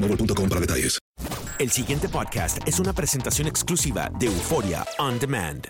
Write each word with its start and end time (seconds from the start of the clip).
boostmobile.com 0.00 0.48
para 0.48 0.60
detalles. 0.60 0.98
El 1.58 1.70
siguiente 1.70 2.08
podcast 2.08 2.58
es 2.66 2.78
una 2.78 2.92
presentación 2.92 3.48
exclusiva 3.48 4.10
de 4.18 4.26
Euforia 4.26 4.86
On 4.98 5.18
Demand. 5.18 5.66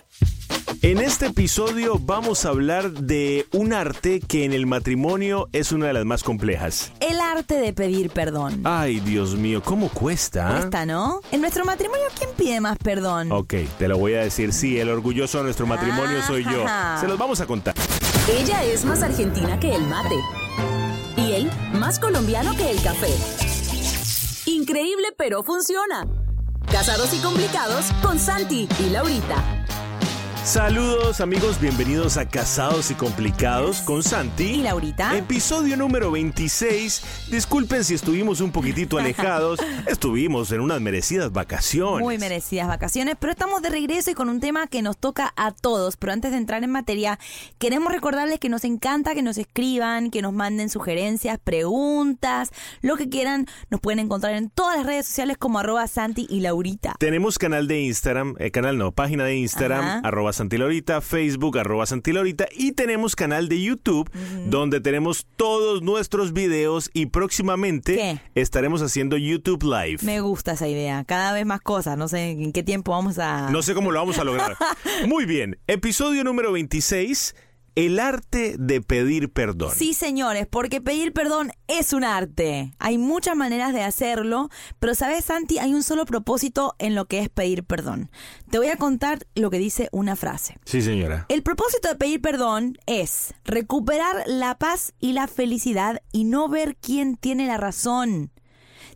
En 0.81 0.99
este 0.99 1.25
episodio 1.25 1.99
vamos 1.99 2.45
a 2.45 2.49
hablar 2.49 2.91
de 2.91 3.47
un 3.51 3.73
arte 3.73 4.21
que 4.21 4.45
en 4.45 4.53
el 4.53 4.67
matrimonio 4.67 5.49
es 5.51 5.71
una 5.71 5.87
de 5.87 5.93
las 5.93 6.05
más 6.05 6.23
complejas. 6.23 6.93
El 6.99 7.19
arte 7.19 7.55
de 7.55 7.73
pedir 7.73 8.11
perdón. 8.11 8.61
Ay, 8.63 8.99
Dios 8.99 9.35
mío, 9.35 9.61
¿cómo 9.63 9.89
cuesta? 9.89 10.51
Cuesta, 10.51 10.85
¿no? 10.85 11.21
En 11.31 11.41
nuestro 11.41 11.65
matrimonio, 11.65 12.05
¿quién 12.17 12.29
pide 12.37 12.61
más 12.61 12.77
perdón? 12.77 13.31
Ok, 13.31 13.55
te 13.77 13.87
lo 13.87 13.97
voy 13.97 14.13
a 14.13 14.19
decir. 14.19 14.53
Sí, 14.53 14.79
el 14.79 14.89
orgulloso 14.89 15.39
de 15.39 15.45
nuestro 15.45 15.65
matrimonio 15.65 16.21
soy 16.25 16.43
yo. 16.43 16.63
Se 17.01 17.07
los 17.07 17.17
vamos 17.17 17.41
a 17.41 17.47
contar. 17.47 17.73
Ella 18.39 18.63
es 18.63 18.85
más 18.85 19.01
argentina 19.01 19.59
que 19.59 19.73
el 19.73 19.81
mate. 19.81 20.15
Y 21.17 21.33
él, 21.33 21.51
más 21.73 21.99
colombiano 21.99 22.55
que 22.55 22.69
el 22.69 22.81
café. 22.81 23.48
Increíble, 24.49 25.09
pero 25.15 25.43
funciona. 25.43 26.07
Casados 26.71 27.13
y 27.13 27.19
complicados 27.19 27.85
con 28.01 28.17
Santi 28.17 28.67
y 28.79 28.89
Laurita. 28.89 29.58
Saludos 30.43 31.21
amigos, 31.21 31.59
bienvenidos 31.61 32.17
a 32.17 32.27
Casados 32.27 32.89
y 32.89 32.95
Complicados 32.95 33.81
con 33.81 34.01
Santi. 34.01 34.45
¿Y 34.45 34.63
Laurita? 34.63 35.15
Episodio 35.15 35.77
número 35.77 36.09
26. 36.11 37.27
Disculpen 37.29 37.83
si 37.83 37.93
estuvimos 37.93 38.41
un 38.41 38.51
poquitito 38.51 38.97
alejados. 38.97 39.59
Estuvimos 39.87 40.51
en 40.51 40.61
unas 40.61 40.81
merecidas 40.81 41.31
vacaciones. 41.31 41.99
Muy 41.99 42.17
merecidas 42.17 42.67
vacaciones, 42.67 43.15
pero 43.19 43.31
estamos 43.31 43.61
de 43.61 43.69
regreso 43.69 44.09
y 44.09 44.15
con 44.15 44.27
un 44.27 44.39
tema 44.39 44.65
que 44.65 44.81
nos 44.81 44.97
toca 44.97 45.33
a 45.35 45.51
todos. 45.51 45.97
Pero 45.97 46.13
antes 46.13 46.31
de 46.31 46.37
entrar 46.37 46.63
en 46.63 46.71
materia, 46.71 47.19
queremos 47.59 47.91
recordarles 47.91 48.39
que 48.39 48.49
nos 48.49 48.63
encanta 48.63 49.13
que 49.13 49.21
nos 49.21 49.37
escriban, 49.37 50.09
que 50.09 50.23
nos 50.23 50.33
manden 50.33 50.69
sugerencias, 50.69 51.37
preguntas, 51.43 52.49
lo 52.81 52.95
que 52.97 53.09
quieran. 53.09 53.45
Nos 53.69 53.81
pueden 53.81 53.99
encontrar 53.99 54.33
en 54.33 54.49
todas 54.49 54.77
las 54.77 54.85
redes 54.85 55.05
sociales 55.05 55.37
como 55.37 55.59
arroba 55.59 55.85
Santi 55.87 56.25
y 56.27 56.39
Laurita. 56.39 56.95
Tenemos 56.97 57.37
canal 57.37 57.67
de 57.67 57.81
Instagram, 57.81 58.35
eh, 58.39 58.49
canal 58.49 58.77
no, 58.79 58.91
página 58.93 59.25
de 59.25 59.35
Instagram, 59.37 59.81
Ajá. 59.85 60.01
arroba 60.03 60.28
Santilorita, 60.33 61.01
Facebook, 61.01 61.57
arroba 61.57 61.85
Santilorita 61.85 62.47
y 62.51 62.71
tenemos 62.73 63.15
canal 63.15 63.49
de 63.49 63.61
YouTube 63.61 64.09
donde 64.47 64.81
tenemos 64.81 65.27
todos 65.35 65.81
nuestros 65.81 66.33
videos 66.33 66.89
y 66.93 67.07
próximamente 67.07 67.95
¿Qué? 67.95 68.21
estaremos 68.35 68.81
haciendo 68.81 69.17
YouTube 69.17 69.63
Live. 69.63 69.99
Me 70.03 70.21
gusta 70.21 70.53
esa 70.53 70.67
idea. 70.67 71.03
Cada 71.05 71.33
vez 71.33 71.45
más 71.45 71.61
cosas. 71.61 71.97
No 71.97 72.07
sé 72.07 72.31
en 72.31 72.51
qué 72.51 72.63
tiempo 72.63 72.91
vamos 72.91 73.19
a... 73.19 73.49
No 73.49 73.61
sé 73.61 73.73
cómo 73.73 73.91
lo 73.91 73.99
vamos 73.99 74.17
a 74.19 74.23
lograr. 74.23 74.55
Muy 75.07 75.25
bien, 75.25 75.57
episodio 75.67 76.23
número 76.23 76.51
26, 76.51 77.35
el 77.75 77.99
arte 77.99 78.55
de 78.57 78.81
pedir 78.81 79.31
perdón. 79.31 79.71
Sí, 79.75 79.93
señores, 79.93 80.47
porque 80.47 80.81
pedir 80.81 81.13
perdón 81.13 81.51
es 81.67 81.93
un 81.93 82.03
arte. 82.03 82.73
Hay 82.79 82.97
muchas 82.97 83.35
maneras 83.35 83.73
de 83.73 83.83
hacerlo, 83.83 84.49
pero 84.79 84.95
sabes, 84.95 85.25
Santi, 85.25 85.59
hay 85.59 85.73
un 85.73 85.83
solo 85.83 86.05
propósito 86.05 86.75
en 86.79 86.95
lo 86.95 87.05
que 87.05 87.19
es 87.19 87.29
pedir 87.29 87.63
perdón. 87.63 88.09
Te 88.49 88.57
voy 88.57 88.67
a 88.67 88.77
contar 88.77 89.25
lo 89.35 89.49
que 89.49 89.59
dice 89.59 89.89
una 89.91 90.15
frase. 90.15 90.57
Sí, 90.65 90.81
señora. 90.81 91.25
El 91.29 91.43
propósito 91.43 91.89
de 91.89 91.95
pedir 91.95 92.21
perdón 92.21 92.77
es 92.85 93.33
recuperar 93.45 94.23
la 94.27 94.57
paz 94.57 94.93
y 94.99 95.13
la 95.13 95.27
felicidad 95.27 96.01
y 96.11 96.23
no 96.23 96.49
ver 96.49 96.75
quién 96.75 97.15
tiene 97.15 97.47
la 97.47 97.57
razón. 97.57 98.31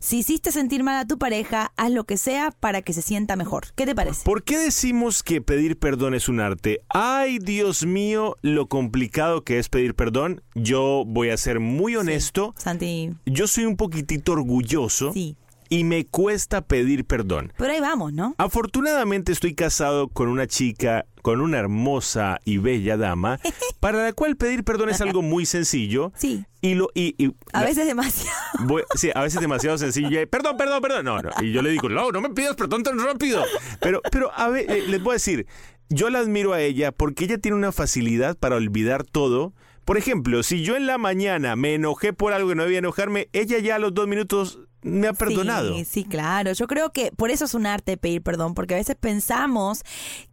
Si 0.04 0.18
hiciste 0.18 0.52
sentir 0.52 0.82
mal 0.82 0.98
a 0.98 1.06
tu 1.06 1.16
pareja, 1.16 1.72
haz 1.78 1.90
lo 1.90 2.04
que 2.04 2.18
sea 2.18 2.50
para 2.50 2.82
que 2.82 2.92
se 2.92 3.00
sienta 3.00 3.36
mejor. 3.36 3.68
¿Qué 3.74 3.86
te 3.86 3.94
parece? 3.94 4.22
¿Por 4.22 4.42
qué 4.42 4.58
decimos 4.58 5.22
que 5.22 5.40
pedir 5.40 5.78
perdón 5.78 6.12
es 6.12 6.28
un 6.28 6.40
arte? 6.40 6.82
Ay, 6.90 7.38
Dios 7.38 7.86
mío, 7.86 8.36
lo 8.42 8.68
complicado 8.68 9.44
que 9.44 9.58
es 9.58 9.70
pedir 9.70 9.94
perdón. 9.94 10.42
Yo 10.54 11.04
voy 11.06 11.30
a 11.30 11.38
ser 11.38 11.58
muy 11.58 11.96
honesto. 11.96 12.52
Santi, 12.58 13.14
Yo 13.24 13.46
soy 13.46 13.64
un 13.64 13.78
poquitito 13.78 14.32
orgulloso 14.32 15.14
sí. 15.14 15.38
Y 15.68 15.84
me 15.84 16.06
cuesta 16.06 16.60
pedir 16.62 17.04
perdón. 17.04 17.52
Pero 17.56 17.72
ahí 17.72 17.80
vamos, 17.80 18.12
¿no? 18.12 18.34
Afortunadamente 18.38 19.32
estoy 19.32 19.54
casado 19.54 20.08
con 20.08 20.28
una 20.28 20.46
chica, 20.46 21.06
con 21.22 21.40
una 21.40 21.58
hermosa 21.58 22.40
y 22.44 22.58
bella 22.58 22.96
dama, 22.96 23.38
para 23.80 24.02
la 24.02 24.12
cual 24.12 24.36
pedir 24.36 24.64
perdón 24.64 24.90
es 24.90 25.00
algo 25.00 25.22
muy 25.22 25.46
sencillo. 25.46 26.12
Sí. 26.16 26.44
Y 26.60 26.74
lo 26.74 26.88
y, 26.94 27.14
y- 27.22 27.34
A 27.52 27.60
la- 27.60 27.66
veces 27.66 27.86
demasiado. 27.86 28.36
voy- 28.60 28.82
sí, 28.94 29.10
a 29.14 29.22
veces 29.22 29.40
demasiado 29.40 29.76
sencillo. 29.78 30.20
y, 30.20 30.26
Perdón, 30.26 30.56
perdón, 30.56 30.80
perdón. 30.82 31.04
No, 31.04 31.20
no. 31.20 31.30
Y 31.42 31.52
yo 31.52 31.62
le 31.62 31.70
digo, 31.70 31.88
no, 31.88 32.10
no 32.10 32.20
me 32.20 32.30
pidas 32.30 32.56
perdón 32.56 32.82
tan 32.82 32.98
rápido. 32.98 33.42
Pero, 33.80 34.00
pero 34.10 34.30
a 34.34 34.48
ver, 34.48 34.70
eh, 34.70 34.84
les 34.88 35.02
voy 35.02 35.12
a 35.12 35.14
decir, 35.14 35.46
yo 35.90 36.08
la 36.10 36.20
admiro 36.20 36.52
a 36.54 36.60
ella 36.62 36.92
porque 36.92 37.24
ella 37.24 37.38
tiene 37.38 37.56
una 37.56 37.72
facilidad 37.72 38.36
para 38.36 38.56
olvidar 38.56 39.04
todo. 39.04 39.52
Por 39.84 39.98
ejemplo, 39.98 40.42
si 40.42 40.62
yo 40.62 40.76
en 40.76 40.86
la 40.86 40.96
mañana 40.96 41.56
me 41.56 41.74
enojé 41.74 42.14
por 42.14 42.32
algo 42.32 42.48
que 42.48 42.54
no 42.54 42.62
debía 42.62 42.78
enojarme, 42.78 43.28
ella 43.34 43.58
ya 43.58 43.76
a 43.76 43.78
los 43.78 43.92
dos 43.92 44.08
minutos 44.08 44.60
me 44.84 45.08
ha 45.08 45.12
perdonado. 45.12 45.74
Sí, 45.76 45.84
sí, 45.84 46.04
claro. 46.04 46.52
Yo 46.52 46.66
creo 46.68 46.92
que 46.92 47.10
por 47.10 47.30
eso 47.30 47.44
es 47.46 47.54
un 47.54 47.66
arte 47.66 47.96
pedir 47.96 48.22
perdón, 48.22 48.54
porque 48.54 48.74
a 48.74 48.76
veces 48.76 48.94
pensamos 48.94 49.82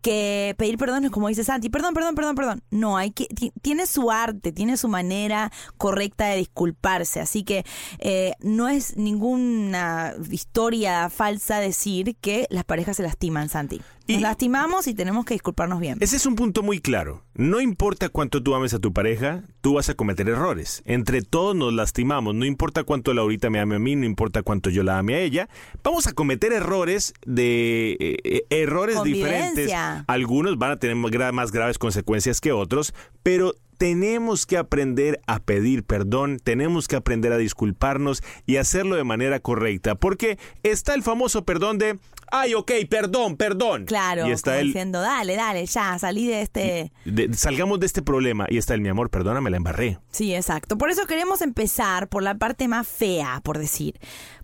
que 0.02 0.54
pedir 0.58 0.78
perdón 0.78 1.06
es 1.06 1.12
como 1.12 1.28
dice 1.28 1.44
Santi, 1.44 1.70
perdón, 1.70 1.94
perdón, 1.94 2.16
perdón, 2.16 2.36
perdón. 2.36 2.64
No, 2.70 2.98
hay 2.98 3.12
que 3.12 3.26
ti- 3.26 3.52
tiene 3.62 3.88
su 3.88 4.12
arte, 4.12 4.52
tiene 4.52 4.78
su 4.78 4.88
manera 4.88 5.52
correcta 5.78 6.26
de 6.28 6.38
disculparse, 6.38 7.20
así 7.20 7.44
que 7.44 7.66
eh, 8.00 8.34
no 8.42 8.68
es 8.68 8.98
ninguna 8.98 10.14
historia 10.30 11.10
falsa 11.10 11.60
decir 11.60 12.16
que 12.22 12.46
las 12.50 12.64
parejas 12.66 12.98
se 12.98 13.04
lastiman, 13.04 13.50
Santi. 13.50 13.82
Nos 14.08 14.22
lastimamos 14.22 14.88
y 14.88 14.94
tenemos 14.94 15.26
que 15.26 15.34
disculparnos 15.34 15.80
bien. 15.80 15.98
Ese 16.02 16.16
es 16.16 16.26
un 16.26 16.36
punto 16.36 16.64
muy 16.64 16.80
claro. 16.80 17.24
No 17.34 17.62
importa 17.62 18.10
cuánto 18.10 18.44
tú 18.44 18.56
ames 18.56 18.74
a 18.74 18.80
tu 18.80 18.94
pareja, 18.94 19.44
tú 19.62 19.76
vas 19.76 19.90
a 19.90 19.94
cometer 19.94 20.28
errores. 20.28 20.82
Entre 20.86 21.22
todos 21.22 21.56
nos 21.56 21.74
lastimamos. 21.74 22.36
No 22.36 22.46
importa 22.46 22.84
cuánto 22.84 23.14
Laurita 23.14 23.50
me 23.50 23.60
ame 23.60 23.76
a 23.76 23.80
mí, 23.80 23.96
no 23.96 24.06
importa 24.06 24.44
cuánto 24.44 24.70
yo 24.70 24.84
la 24.84 24.98
ame 24.98 25.16
a 25.16 25.20
ella. 25.20 25.50
Vamos 25.84 26.08
a 26.08 26.14
cometer 26.14 26.54
errores 26.54 27.14
de 27.26 27.98
eh, 28.00 28.18
eh, 28.24 28.46
errores 28.50 29.02
diferentes. 29.04 29.72
Algunos 30.08 30.58
van 30.58 30.72
a 30.72 30.78
tener 30.78 30.96
más 30.96 31.52
graves 31.52 31.78
consecuencias 31.78 32.42
que 32.42 32.52
otros, 32.52 32.94
pero 33.24 33.54
tenemos 33.82 34.46
que 34.46 34.58
aprender 34.58 35.20
a 35.26 35.40
pedir 35.40 35.84
perdón, 35.84 36.38
tenemos 36.38 36.88
que 36.88 36.96
aprender 36.96 37.34
a 37.34 37.38
disculparnos 37.38 38.22
y 38.46 38.58
hacerlo 38.58 38.96
de 38.96 39.04
manera 39.04 39.40
correcta, 39.40 39.96
porque 39.96 40.38
está 40.62 40.94
el 40.94 41.02
famoso 41.02 41.46
perdón 41.46 41.80
de, 41.80 41.98
ay, 42.32 42.54
ok, 42.54 42.72
perdón, 42.90 43.38
perdón. 43.38 43.86
Claro, 43.86 44.28
y 44.28 44.32
está 44.32 44.58
diciendo, 44.58 45.02
dale, 45.02 45.36
dale, 45.36 45.66
ya, 45.66 45.98
salí 46.00 46.28
de 46.28 46.42
este... 46.42 46.92
salgamos 47.34 47.80
de 47.80 47.86
este 47.86 48.02
problema 48.02 48.46
y 48.50 48.58
está 48.58 48.74
el, 48.74 48.82
mi 48.82 48.90
amor, 48.90 49.10
perdóname, 49.10 49.50
la 49.50 49.58
embarré. 49.58 50.00
Sí, 50.12 50.34
exacto. 50.34 50.78
Por 50.78 50.90
eso 50.90 51.06
queremos 51.06 51.42
empezar 51.42 52.08
por 52.08 52.24
la 52.24 52.36
parte 52.36 52.68
más 52.68 52.88
fea, 52.88 53.42
por 53.44 53.58
decir. 53.58 54.00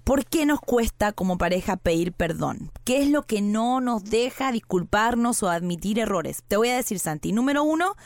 ¿Por 0.07 0.23
qué 0.23 0.45
nos 0.45 0.61
cuesta 0.61 1.11
como 1.11 1.37
pareja 1.37 1.75
pedir 1.75 2.13
perdón? 2.13 2.71
¿Qué 2.85 3.03
es 3.03 3.09
lo 3.09 3.23
que 3.23 3.41
no 3.41 3.81
nos 3.81 4.05
deja 4.05 4.53
disculparnos 4.53 5.43
o 5.43 5.49
admitir 5.49 5.99
errores? 5.99 6.45
Te 6.47 6.55
voy 6.55 6.69
a 6.69 6.77
decir, 6.77 6.97
Santi. 6.97 7.33
Número 7.33 7.63
uno, 7.63 7.97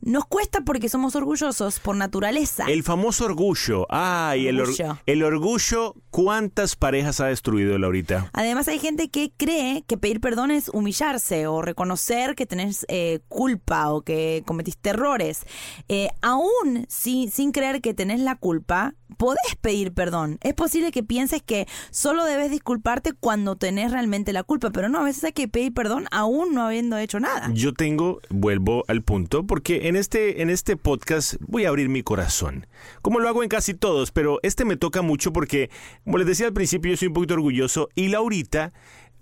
nos 0.00 0.24
cuesta 0.24 0.62
porque 0.62 0.88
somos 0.88 1.16
orgullosos 1.16 1.78
por 1.78 1.96
naturaleza. 1.96 2.64
El 2.66 2.82
famoso 2.82 3.26
orgullo. 3.26 3.86
Ay, 3.90 4.48
el 4.48 4.58
orgullo. 4.58 4.98
El, 5.04 5.22
orgullo, 5.22 5.96
¿cuántas 6.08 6.76
parejas 6.76 7.20
ha 7.20 7.26
destruido 7.26 7.76
Laurita? 7.76 8.30
Además, 8.32 8.66
hay 8.68 8.78
gente 8.78 9.10
que 9.10 9.29
cree 9.36 9.84
que 9.86 9.96
pedir 9.96 10.20
perdón 10.20 10.50
es 10.50 10.68
humillarse 10.68 11.46
o 11.46 11.62
reconocer 11.62 12.34
que 12.34 12.46
tenés 12.46 12.86
eh, 12.88 13.20
culpa 13.28 13.90
o 13.90 14.02
que 14.02 14.42
cometiste 14.46 14.90
errores. 14.90 15.42
Eh, 15.88 16.08
aún 16.22 16.86
sin 16.88 17.52
creer 17.52 17.80
que 17.80 17.94
tenés 17.94 18.20
la 18.20 18.36
culpa, 18.36 18.94
podés 19.16 19.56
pedir 19.60 19.92
perdón. 19.92 20.38
Es 20.42 20.54
posible 20.54 20.92
que 20.92 21.02
pienses 21.02 21.42
que 21.42 21.66
solo 21.90 22.24
debes 22.24 22.50
disculparte 22.50 23.12
cuando 23.12 23.56
tenés 23.56 23.92
realmente 23.92 24.32
la 24.32 24.42
culpa, 24.42 24.70
pero 24.70 24.88
no, 24.88 25.00
a 25.00 25.04
veces 25.04 25.24
hay 25.24 25.32
que 25.32 25.48
pedir 25.48 25.74
perdón 25.74 26.06
aún 26.10 26.54
no 26.54 26.66
habiendo 26.66 26.96
hecho 26.98 27.20
nada. 27.20 27.50
Yo 27.52 27.72
tengo, 27.72 28.20
vuelvo 28.28 28.84
al 28.88 29.02
punto, 29.02 29.46
porque 29.46 29.88
en 29.88 29.96
este, 29.96 30.42
en 30.42 30.50
este 30.50 30.76
podcast 30.76 31.34
voy 31.40 31.64
a 31.64 31.68
abrir 31.68 31.88
mi 31.88 32.02
corazón, 32.02 32.66
como 33.02 33.20
lo 33.20 33.28
hago 33.28 33.42
en 33.42 33.48
casi 33.48 33.74
todos, 33.74 34.10
pero 34.10 34.38
este 34.42 34.64
me 34.64 34.76
toca 34.76 35.02
mucho 35.02 35.32
porque, 35.32 35.70
como 36.04 36.18
les 36.18 36.26
decía 36.26 36.46
al 36.46 36.52
principio, 36.52 36.90
yo 36.90 36.96
soy 36.96 37.08
un 37.08 37.14
poquito 37.14 37.34
orgulloso 37.34 37.88
y 37.94 38.08
Laurita, 38.08 38.72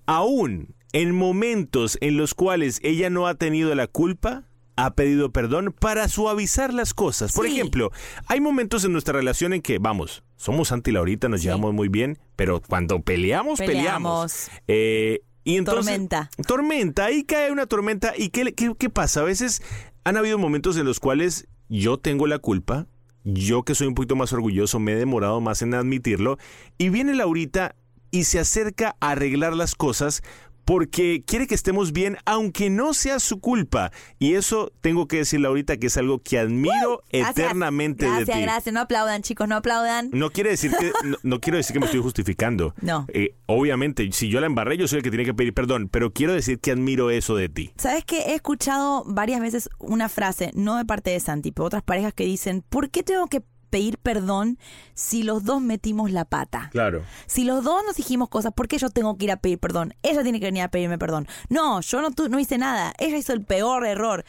aún 0.08 0.74
en 0.94 1.14
momentos 1.14 1.98
en 2.00 2.16
los 2.16 2.32
cuales 2.34 2.80
ella 2.82 3.10
no 3.10 3.26
ha 3.26 3.34
tenido 3.34 3.74
la 3.74 3.86
culpa, 3.86 4.44
ha 4.74 4.94
pedido 4.94 5.32
perdón 5.32 5.74
para 5.78 6.08
suavizar 6.08 6.72
las 6.72 6.94
cosas. 6.94 7.32
Por 7.34 7.46
ejemplo, 7.46 7.92
hay 8.26 8.40
momentos 8.40 8.84
en 8.84 8.92
nuestra 8.92 9.12
relación 9.12 9.52
en 9.52 9.60
que, 9.60 9.78
vamos, 9.78 10.24
somos 10.36 10.68
Santi 10.68 10.90
y 10.90 10.94
Laurita, 10.94 11.28
nos 11.28 11.42
llevamos 11.42 11.74
muy 11.74 11.88
bien, 11.88 12.18
pero 12.36 12.62
cuando 12.66 13.02
peleamos, 13.02 13.58
peleamos. 13.58 14.50
Eh, 14.66 15.20
y 15.44 15.56
entonces, 15.56 15.84
tormenta. 15.84 16.30
Tormenta, 16.46 17.04
ahí 17.04 17.24
cae 17.24 17.52
una 17.52 17.66
tormenta. 17.66 18.14
¿Y 18.16 18.30
qué, 18.30 18.54
qué, 18.54 18.72
qué 18.78 18.88
pasa? 18.88 19.20
A 19.20 19.24
veces 19.24 19.62
han 20.04 20.16
habido 20.16 20.38
momentos 20.38 20.78
en 20.78 20.86
los 20.86 21.00
cuales 21.00 21.48
yo 21.68 21.98
tengo 21.98 22.26
la 22.26 22.38
culpa, 22.38 22.86
yo 23.24 23.62
que 23.62 23.74
soy 23.74 23.88
un 23.88 23.94
poquito 23.94 24.16
más 24.16 24.32
orgulloso, 24.32 24.78
me 24.78 24.92
he 24.92 24.96
demorado 24.96 25.42
más 25.42 25.60
en 25.60 25.74
admitirlo, 25.74 26.38
y 26.78 26.88
viene 26.88 27.14
Laurita 27.14 27.74
y 28.10 28.24
se 28.24 28.38
acerca 28.38 28.96
a 29.00 29.10
arreglar 29.10 29.54
las 29.54 29.74
cosas 29.74 30.22
porque 30.68 31.24
quiere 31.26 31.46
que 31.46 31.54
estemos 31.54 31.94
bien, 31.94 32.18
aunque 32.26 32.68
no 32.68 32.92
sea 32.92 33.20
su 33.20 33.40
culpa. 33.40 33.90
Y 34.18 34.34
eso 34.34 34.70
tengo 34.82 35.08
que 35.08 35.16
decirle 35.16 35.48
ahorita 35.48 35.78
que 35.78 35.86
es 35.86 35.96
algo 35.96 36.18
que 36.18 36.38
admiro 36.38 37.02
eternamente 37.08 38.04
de 38.04 38.10
ti. 38.10 38.24
Gracias, 38.26 38.42
gracias. 38.42 38.74
No 38.74 38.80
aplaudan, 38.80 39.22
chicos, 39.22 39.48
no 39.48 39.56
aplaudan. 39.56 40.10
No 40.12 40.28
quiere 40.28 40.50
decir 40.50 40.70
que, 40.78 40.92
no, 41.22 41.40
quiero 41.40 41.56
decir 41.56 41.72
que 41.72 41.80
me 41.80 41.86
estoy 41.86 42.02
justificando. 42.02 42.74
No. 42.88 43.06
Eh, 43.08 43.34
obviamente, 43.46 44.08
si 44.12 44.28
yo 44.28 44.40
la 44.40 44.46
embarré, 44.46 44.78
yo 44.78 44.88
soy 44.88 44.98
el 44.98 45.02
que 45.02 45.10
tiene 45.10 45.24
que 45.24 45.34
pedir 45.34 45.52
perdón, 45.52 45.88
pero 45.90 46.12
quiero 46.12 46.32
decir 46.32 46.58
que 46.58 46.70
admiro 46.70 47.10
eso 47.10 47.34
de 47.34 47.48
ti. 47.48 47.72
¿Sabes 47.76 48.04
que 48.04 48.18
He 48.18 48.34
escuchado 48.34 49.04
varias 49.06 49.40
veces 49.40 49.68
una 49.78 50.08
frase, 50.08 50.50
no 50.54 50.76
de 50.76 50.84
parte 50.84 51.10
de 51.10 51.20
Santi, 51.20 51.52
pero 51.52 51.66
otras 51.66 51.82
parejas 51.82 52.14
que 52.14 52.24
dicen, 52.24 52.62
¿por 52.68 52.88
qué 52.88 53.02
tengo 53.02 53.26
que 53.26 53.42
pedir 53.68 53.98
perdón 53.98 54.58
si 54.94 55.22
los 55.22 55.44
dos 55.44 55.60
metimos 55.60 56.10
la 56.10 56.24
pata. 56.24 56.68
Claro. 56.72 57.02
Si 57.26 57.44
los 57.44 57.64
dos 57.64 57.82
nos 57.84 57.96
dijimos 57.96 58.28
cosas, 58.28 58.52
¿por 58.52 58.68
qué 58.68 58.78
yo 58.78 58.90
tengo 58.90 59.16
que 59.16 59.24
ir 59.24 59.32
a 59.32 59.36
pedir 59.36 59.58
perdón? 59.58 59.94
Ella 60.02 60.22
tiene 60.22 60.40
que 60.40 60.46
venir 60.46 60.62
a 60.62 60.70
pedirme 60.70 60.98
perdón. 60.98 61.26
No, 61.48 61.80
yo 61.80 62.00
no, 62.02 62.10
no 62.28 62.38
hice 62.38 62.58
nada. 62.58 62.92
Ella 62.98 63.16
hizo 63.16 63.32
el 63.32 63.44
peor 63.44 63.86
error. 63.86 64.24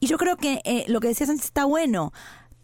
Y 0.00 0.06
yo 0.08 0.18
creo 0.18 0.36
que 0.36 0.60
eh, 0.64 0.84
lo 0.88 1.00
que 1.00 1.08
decías 1.08 1.30
antes 1.30 1.46
está 1.46 1.64
bueno 1.64 2.12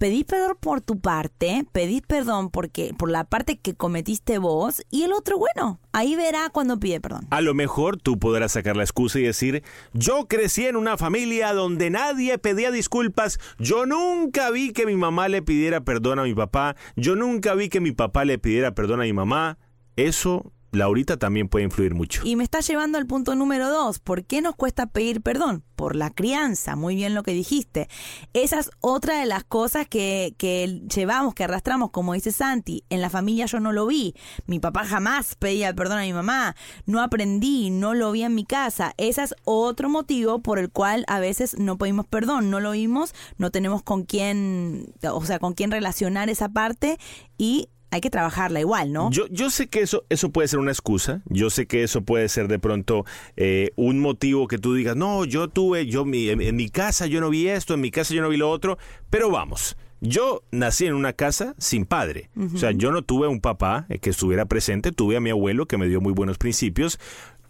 pedís 0.03 0.25
perdón 0.25 0.57
por 0.59 0.81
tu 0.81 0.99
parte, 0.99 1.65
pedís 1.71 2.03
perdón 2.03 2.51
porque 2.51 2.93
por 2.99 3.09
la 3.09 3.23
parte 3.23 3.61
que 3.61 3.77
cometiste 3.77 4.39
vos 4.39 4.83
y 4.91 5.05
el 5.05 5.13
otro, 5.13 5.39
bueno, 5.39 5.79
ahí 5.93 6.17
verá 6.17 6.51
cuando 6.51 6.81
pide 6.81 7.01
perdón. 7.01 7.29
A 7.31 7.41
lo 7.41 7.55
mejor 7.55 7.99
tú 7.99 8.19
podrás 8.19 8.51
sacar 8.51 8.77
la 8.77 8.83
excusa 8.83 9.21
y 9.21 9.23
decir, 9.23 9.63
yo 9.93 10.27
crecí 10.27 10.67
en 10.67 10.75
una 10.75 10.99
familia 10.99 11.53
donde 11.53 11.89
nadie 11.91 12.37
pedía 12.39 12.73
disculpas, 12.73 13.39
yo 13.61 13.87
nunca 13.87 14.51
vi 14.51 14.73
que 14.73 14.87
mi 14.87 14.97
mamá 14.97 15.29
le 15.29 15.41
pidiera 15.41 15.83
perdón 15.83 16.19
a 16.19 16.25
mi 16.25 16.35
papá, 16.35 16.75
yo 16.97 17.15
nunca 17.15 17.55
vi 17.55 17.69
que 17.69 17.79
mi 17.79 17.93
papá 17.93 18.25
le 18.25 18.41
pidiera 18.41 18.75
perdón 18.75 19.03
a 19.03 19.05
mi 19.05 19.13
mamá. 19.13 19.57
Eso 19.95 20.53
Laurita 20.73 21.19
también 21.19 21.49
puede 21.49 21.67
influir 21.67 21.95
mucho. 21.95 22.23
Y 22.25 22.35
me 22.35 22.45
está 22.45 22.61
llevando 22.61 22.97
al 22.97 23.07
punto 23.07 23.35
número 23.35 23.69
dos. 23.69 23.99
¿Por 23.99 24.25
qué 24.25 24.41
nos 24.41 24.57
cuesta 24.57 24.87
pedir 24.87 25.21
perdón? 25.21 25.63
Por 25.77 25.97
la 25.97 26.09
crianza, 26.09 26.77
muy 26.77 26.95
bien 26.95 27.15
lo 27.15 27.23
que 27.23 27.33
dijiste. 27.33 27.89
Esa 28.33 28.59
es 28.59 28.71
otra 28.81 29.19
de 29.19 29.27
las 29.27 29.45
cosas 29.45 29.87
que, 29.87 30.35
que 30.39 30.81
llevamos, 30.95 31.35
que 31.35 31.45
arrastramos, 31.45 31.91
como 31.91 32.15
dice 32.15 32.33
Santi. 32.33 32.85
En 32.89 33.03
la 33.03 33.11
familia 33.11 33.45
yo 33.45 33.61
no 33.61 33.71
lo 33.73 33.87
vi. 33.87 34.15
Mi 34.47 34.61
papá 34.61 34.87
jamás 34.87 35.35
pedía 35.35 35.75
perdón 35.75 35.99
a 35.99 36.03
mi 36.03 36.15
mamá. 36.15 36.57
No 36.87 37.03
aprendí, 37.03 37.69
no 37.69 37.93
lo 37.93 38.11
vi 38.11 38.23
en 38.23 38.35
mi 38.35 38.47
casa. 38.47 38.95
Ese 38.97 39.25
es 39.25 39.35
otro 39.45 39.91
motivo 39.91 40.41
por 40.41 40.59
el 40.59 40.71
cual 40.71 41.05
a 41.07 41.21
veces 41.21 41.59
no 41.59 41.77
pedimos 41.77 42.07
perdón. 42.07 42.49
No 42.49 42.61
lo 42.61 42.71
vimos, 42.71 43.15
no 43.37 43.51
tenemos 43.51 43.83
con 43.83 44.05
quién, 44.05 44.95
o 45.03 45.23
sea, 45.27 45.39
con 45.39 45.53
quién 45.53 45.71
relacionar 45.71 46.31
esa 46.31 46.49
parte 46.49 46.99
y 47.37 47.69
hay 47.93 48.01
que 48.01 48.09
trabajarla 48.09 48.59
igual, 48.59 48.91
¿no? 48.91 49.11
Yo, 49.11 49.27
yo 49.29 49.51
sé 49.51 49.67
que 49.67 49.81
eso, 49.81 50.07
eso 50.09 50.31
puede 50.31 50.49
ser 50.49 50.59
una 50.59 50.71
excusa, 50.71 51.21
yo 51.27 51.51
sé 51.51 51.67
que 51.67 51.83
eso 51.83 52.01
puede 52.01 52.27
ser 52.31 52.49
de 52.49 52.59
pronto 52.59 53.05
eh, 53.37 53.71
un 53.77 54.01
motivo 54.01 54.49
que 54.49 54.57
tú 54.57 54.75
digas, 54.75 54.97
no, 54.97 55.27
yo 55.27 55.49
tuve, 55.49 55.87
yo 55.87 56.07
en, 56.07 56.57
mi 56.57 56.69
casa 56.71 57.05
yo 57.07 57.21
no 57.21 57.29
vi 57.29 57.49
esto, 57.49 57.75
en 57.75 57.83
mi 57.83 57.91
casa 57.91 58.15
yo 58.15 58.23
no 58.23 58.31
vi 58.31 58.39
lo 58.39 58.51
otro, 58.51 58.79
pero 59.11 59.31
vamos. 59.31 59.77
Yo 60.01 60.43
nací 60.51 60.87
en 60.87 60.95
una 60.95 61.13
casa 61.13 61.55
sin 61.59 61.85
padre. 61.85 62.31
O 62.55 62.59
sea, 62.59 62.73
yo 62.73 62.91
no 62.91 63.03
tuve 63.03 63.29
un 63.29 63.41
papá 63.41 63.87
eh, 63.89 63.99
que 63.99 64.11
estuviera 64.11 64.47
presente, 64.47 64.91
tuve 64.91 65.17
a 65.17 65.21
mi 65.21 65.31
abuelo 65.31 65.67
que 65.67 65.77
me 65.77 65.87
dio 65.87 66.01
muy 66.01 66.13
buenos 66.13 66.39
principios, 66.39 66.99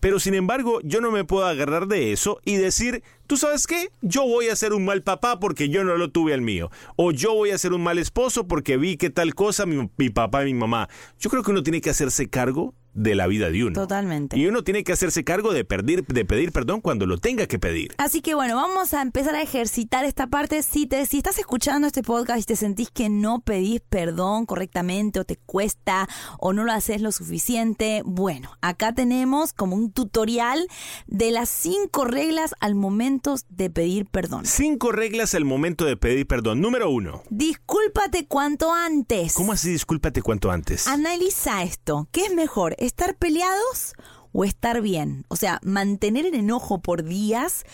pero 0.02 0.18
sin 0.18 0.35
embargo, 0.35 0.80
yo 0.82 1.00
no 1.00 1.12
me 1.12 1.25
puedo 1.25 1.47
agarrar 1.47 1.87
de 1.87 2.11
eso 2.11 2.40
y 2.44 2.56
decir, 2.56 3.04
¿tú 3.28 3.37
sabes 3.37 3.68
qué? 3.68 3.90
Yo 4.00 4.26
voy 4.26 4.49
a 4.49 4.56
ser 4.56 4.73
un 4.73 4.85
mal 4.85 5.04
papá 5.04 5.38
porque 5.38 5.68
yo 5.68 5.85
no 5.85 5.97
lo 5.97 6.11
tuve 6.11 6.35
al 6.35 6.40
mío. 6.40 6.73
O 6.97 7.12
yo 7.12 7.32
voy 7.35 7.52
a 7.52 7.59
ser 7.59 7.73
un 7.73 7.85
mal 7.85 7.99
esposo 7.99 8.49
porque 8.49 8.76
vi 8.76 8.97
que 8.97 9.11
tal 9.11 9.37
cosa 9.37 9.64
mi, 9.64 9.88
mi 9.97 10.11
papá 10.11 10.42
y 10.42 10.54
mi 10.54 10.59
mamá. 10.59 10.88
Yo 11.21 11.30
creo 11.30 11.44
que 11.44 11.52
uno 11.52 11.62
tiene 11.62 11.80
que 11.80 11.90
hacerse 11.90 12.28
cargo 12.28 12.75
de 12.94 13.14
la 13.14 13.26
vida 13.26 13.50
de 13.50 13.64
uno. 13.64 13.75
Totalmente. 13.75 14.38
Y 14.38 14.46
uno 14.46 14.62
tiene 14.62 14.84
que 14.84 14.92
hacerse 14.92 15.25
cargo 15.25 15.52
de, 15.52 15.64
pedir, 15.64 16.06
de 16.06 16.25
pedir 16.25 16.52
perdón 16.52 16.80
cuando 16.80 17.06
lo 17.06 17.18
tenga 17.18 17.46
que 17.46 17.58
pedir. 17.58 17.94
Así 17.99 18.20
que 18.20 18.34
bueno, 18.34 18.56
vamos 18.56 18.94
a 18.94 19.02
empezar 19.02 19.34
a 19.34 19.42
ejercitar 19.42 20.04
esta 20.04 20.26
parte. 20.26 20.62
Si, 20.62 20.87
te, 20.87 21.06
si 21.06 21.18
estás 21.18 21.38
escuchando 21.38 21.87
este 21.87 22.02
podcast 22.02 22.40
y 22.40 22.44
te 22.44 22.56
sentís 22.56 22.90
que 22.90 23.08
no 23.08 23.40
pedís 23.40 23.80
perdón 23.80 24.46
correctamente 24.46 25.20
o 25.20 25.25
te 25.25 25.37
cuesta 25.37 26.08
o 26.38 26.52
no 26.52 26.64
lo 26.64 26.72
haces 26.72 27.00
lo 27.00 27.12
suficiente, 27.12 28.02
bueno, 28.04 28.50
acá 28.61 28.94
tenemos 28.94 29.52
como 29.52 29.76
un 29.76 29.92
tutorial 29.92 30.66
de 31.06 31.30
las 31.30 31.49
cinco 31.49 32.04
reglas 32.04 32.54
al 32.61 32.75
momento 32.75 33.37
de 33.49 33.70
pedir 33.70 34.06
perdón. 34.06 34.46
Cinco 34.46 34.92
reglas 34.92 35.34
al 35.34 35.44
momento 35.44 35.84
de 35.84 35.96
pedir 35.96 36.26
perdón. 36.26 36.61
Número 36.61 36.90
uno. 36.90 37.22
Discúlpate 37.30 38.26
cuanto 38.26 38.72
antes. 38.72 39.34
¿Cómo 39.34 39.52
así 39.52 39.70
discúlpate 39.70 40.22
cuanto 40.22 40.50
antes? 40.50 40.87
Analiza 40.87 41.62
esto. 41.62 42.08
¿Qué 42.12 42.26
es 42.26 42.34
mejor? 42.34 42.76
Estar 42.86 43.16
peleados 43.16 43.94
o 44.32 44.44
estar 44.44 44.80
bien. 44.80 45.24
O 45.28 45.36
sea, 45.36 45.60
mantener 45.62 46.26
el 46.26 46.34
enojo 46.34 46.80
por 46.80 47.04
días 47.04 47.64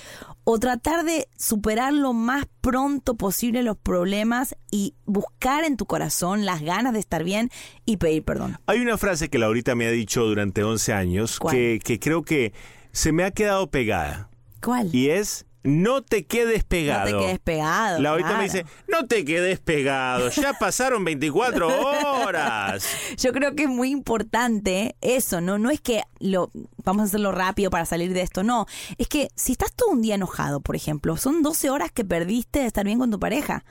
o 0.45 0.59
tratar 0.59 1.05
de 1.05 1.29
superar 1.37 1.93
lo 1.93 2.13
más 2.13 2.47
pronto 2.61 3.17
posible 3.17 3.63
los 3.63 3.77
problemas 3.77 4.57
y 4.71 4.95
buscar 5.05 5.65
en 5.65 5.77
tu 5.77 5.87
corazón 5.87 6.45
las 6.45 6.63
ganas 6.63 6.93
de 6.93 6.99
estar 6.99 7.25
bien 7.25 7.51
y 7.85 7.99
pedir 7.99 8.25
perdón. 8.25 8.59
Hay 8.67 8.81
una 8.81 8.99
frase 8.99 9.29
que 9.29 9.39
Laurita 9.39 9.75
me 9.75 9.87
ha 9.87 9.91
dicho 9.91 10.25
durante 10.25 10.65
11 10.65 10.93
años 10.93 11.39
que, 11.51 11.81
que 11.83 11.99
creo 11.99 12.23
que 12.23 12.53
se 12.93 13.13
me 13.13 13.25
ha 13.25 13.31
quedado 13.31 13.71
pegada. 13.71 14.29
¿Cuál? 14.61 14.93
Y 14.93 15.11
es, 15.11 15.47
no 15.63 16.03
te 16.03 16.27
quedes 16.27 16.65
pegado. 16.65 17.11
No 17.11 17.19
te 17.19 17.25
quedes 17.27 17.39
pegado. 17.41 18.01
La 18.01 18.11
ahorita 18.11 18.29
claro. 18.29 18.43
me 18.43 18.49
dice, 18.49 18.67
no 18.87 19.07
te 19.07 19.25
quedes 19.25 19.59
pegado, 19.59 20.31
ya 20.31 20.53
pasaron 20.59 21.05
24 21.05 21.69
horas. 22.23 22.87
Yo 23.17 23.33
creo 23.33 23.55
que 23.55 23.65
es 23.65 23.69
muy 23.69 23.91
importante 23.91 24.97
eso, 25.01 25.41
¿no? 25.41 25.59
No 25.59 25.71
es 25.71 25.81
que 25.81 26.03
lo 26.21 26.51
vamos 26.85 27.03
a 27.03 27.05
hacerlo 27.07 27.33
rápido 27.33 27.71
para 27.71 27.85
salir 27.85 28.13
de 28.13 28.23
esto, 28.23 28.43
no. 28.43 28.67
Es 28.99 29.09
que 29.09 29.29
si 29.35 29.53
estás 29.53 29.73
todo 29.73 29.91
un 29.91 30.03
día 30.03 30.15
enojado, 30.15 30.61
por 30.61 30.77
ejemplo, 30.77 31.17
son 31.17 31.43
12 31.43 31.71
horas 31.71 31.93
que 31.93 32.05
perdiste 32.05 32.61
de 32.61 32.67
estar 32.67 32.85
bien 32.85 32.99
con 32.99 33.11
tu 33.11 33.19
pareja. 33.19 33.65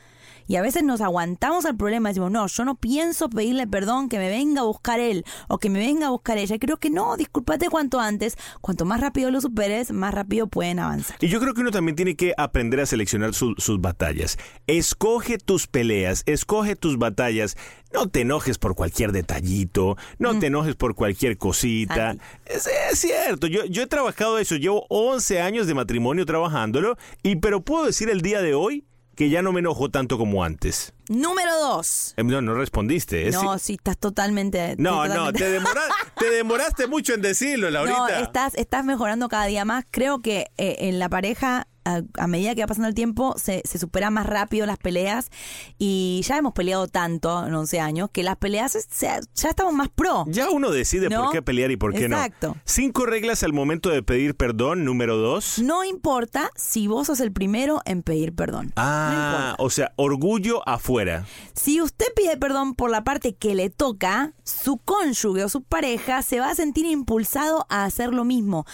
Y 0.47 0.55
a 0.55 0.61
veces 0.61 0.83
nos 0.83 1.01
aguantamos 1.01 1.65
al 1.65 1.75
problema 1.77 2.09
y 2.09 2.11
decimos, 2.11 2.31
no, 2.31 2.47
yo 2.47 2.65
no 2.65 2.75
pienso 2.75 3.29
pedirle 3.29 3.67
perdón, 3.67 4.09
que 4.09 4.17
me 4.17 4.29
venga 4.29 4.61
a 4.61 4.63
buscar 4.65 4.99
él 4.99 5.25
o 5.47 5.57
que 5.59 5.69
me 5.69 5.79
venga 5.79 6.07
a 6.07 6.09
buscar 6.11 6.37
ella. 6.37 6.55
Y 6.55 6.59
creo 6.59 6.77
que 6.77 6.89
no, 6.89 7.17
discúlpate 7.17 7.69
cuanto 7.69 7.99
antes. 7.99 8.37
Cuanto 8.61 8.85
más 8.85 9.01
rápido 9.01 9.29
lo 9.31 9.41
superes, 9.41 9.91
más 9.91 10.13
rápido 10.13 10.47
pueden 10.47 10.79
avanzar. 10.79 11.17
Y 11.19 11.27
yo 11.27 11.39
creo 11.39 11.53
que 11.53 11.61
uno 11.61 11.71
también 11.71 11.95
tiene 11.95 12.15
que 12.15 12.33
aprender 12.37 12.79
a 12.79 12.85
seleccionar 12.85 13.33
su- 13.33 13.55
sus 13.57 13.81
batallas. 13.81 14.37
Escoge 14.67 15.37
tus 15.37 15.67
peleas, 15.67 16.23
escoge 16.25 16.75
tus 16.75 16.97
batallas. 16.97 17.57
No 17.93 18.07
te 18.09 18.21
enojes 18.21 18.57
por 18.57 18.75
cualquier 18.75 19.11
detallito, 19.11 19.95
no 20.19 20.37
te 20.39 20.47
enojes 20.47 20.75
por 20.75 20.93
cualquier 20.95 21.37
cosita. 21.37 22.17
Es, 22.45 22.67
es 22.91 22.99
cierto, 22.99 23.47
yo, 23.47 23.65
yo 23.65 23.83
he 23.83 23.87
trabajado 23.87 24.37
eso, 24.39 24.55
llevo 24.55 24.85
11 24.89 25.41
años 25.41 25.67
de 25.67 25.73
matrimonio 25.73 26.25
trabajándolo, 26.25 26.97
y 27.23 27.37
pero 27.37 27.61
puedo 27.61 27.85
decir 27.85 28.09
el 28.09 28.21
día 28.21 28.41
de 28.41 28.53
hoy 28.53 28.83
que 29.17 29.29
ya 29.29 29.41
no 29.41 29.51
me 29.51 29.59
enojo 29.59 29.89
tanto 29.89 30.17
como 30.17 30.43
antes. 30.43 30.93
Número 31.09 31.51
dos. 31.59 32.13
Eh, 32.17 32.23
No, 32.23 32.39
no 32.41 32.53
respondiste. 32.53 33.27
¿eh? 33.27 33.31
No, 33.31 33.57
Sí. 33.57 33.73
estás 33.73 33.97
totalmente. 33.97 34.75
no, 34.77 35.07
no, 35.07 35.31
totalmente- 35.31 35.39
te, 35.39 35.49
demora- 35.51 35.81
te 36.19 36.29
demoraste 36.29 36.87
mucho 36.87 37.13
en 37.15 37.21
decirlo, 37.23 37.69
Laurita. 37.71 37.97
No, 37.97 38.07
estás, 38.09 38.53
estás 38.55 38.85
mejorando 38.85 39.27
cada 39.27 39.45
día 39.47 39.65
más. 39.65 39.85
Creo 39.89 40.21
que 40.21 40.51
eh, 40.57 40.75
en 40.81 40.99
la 40.99 41.09
pareja, 41.09 41.67
a, 41.95 42.01
a 42.17 42.27
medida 42.27 42.53
que 42.55 42.61
va 42.61 42.67
pasando 42.67 42.87
el 42.87 42.95
tiempo, 42.95 43.35
se, 43.37 43.61
se 43.65 43.77
superan 43.79 44.13
más 44.13 44.25
rápido 44.25 44.65
las 44.65 44.77
peleas. 44.77 45.29
Y 45.77 46.21
ya 46.25 46.37
hemos 46.37 46.53
peleado 46.53 46.87
tanto 46.87 47.45
en 47.47 47.53
11 47.53 47.79
años 47.79 48.09
que 48.11 48.23
las 48.23 48.37
peleas 48.37 48.71
se- 48.73 49.07
ya 49.35 49.49
estamos 49.49 49.73
más 49.73 49.89
pro. 49.89 50.25
Ya 50.27 50.49
uno 50.49 50.71
decide 50.71 51.09
¿No? 51.09 51.23
por 51.25 51.31
qué 51.33 51.41
pelear 51.41 51.71
y 51.71 51.77
por 51.77 51.93
qué 51.93 52.05
Exacto. 52.05 52.49
no. 52.49 52.61
Cinco 52.65 53.05
reglas 53.05 53.43
al 53.43 53.53
momento 53.53 53.89
de 53.89 54.03
pedir 54.03 54.35
perdón, 54.35 54.83
número 54.85 55.17
dos. 55.17 55.59
No 55.59 55.83
importa 55.83 56.49
si 56.55 56.87
vos 56.87 57.07
sos 57.07 57.19
el 57.19 57.31
primero 57.31 57.81
en 57.85 58.03
pedir 58.03 58.33
perdón. 58.33 58.67
No 58.67 58.73
Ah, 58.77 59.11
importa. 59.55 59.63
o 59.63 59.69
sea, 59.69 59.93
orgullo 59.95 60.67
afuera. 60.67 61.25
Si 61.55 61.81
usted 61.81 62.05
pide 62.15 62.37
perdón 62.37 62.75
por 62.75 62.89
la 62.89 63.03
parte 63.03 63.35
que 63.35 63.55
le 63.55 63.69
toca, 63.69 64.33
su 64.43 64.77
cónyuge 64.77 65.43
o 65.43 65.49
su 65.49 65.63
pareja 65.63 66.21
se 66.21 66.39
va 66.39 66.49
a 66.51 66.55
sentir 66.55 66.85
impulsado 66.85 67.65
a 67.69 67.85
hacer 67.85 68.13
lo 68.13 68.23
mismo. 68.25 68.65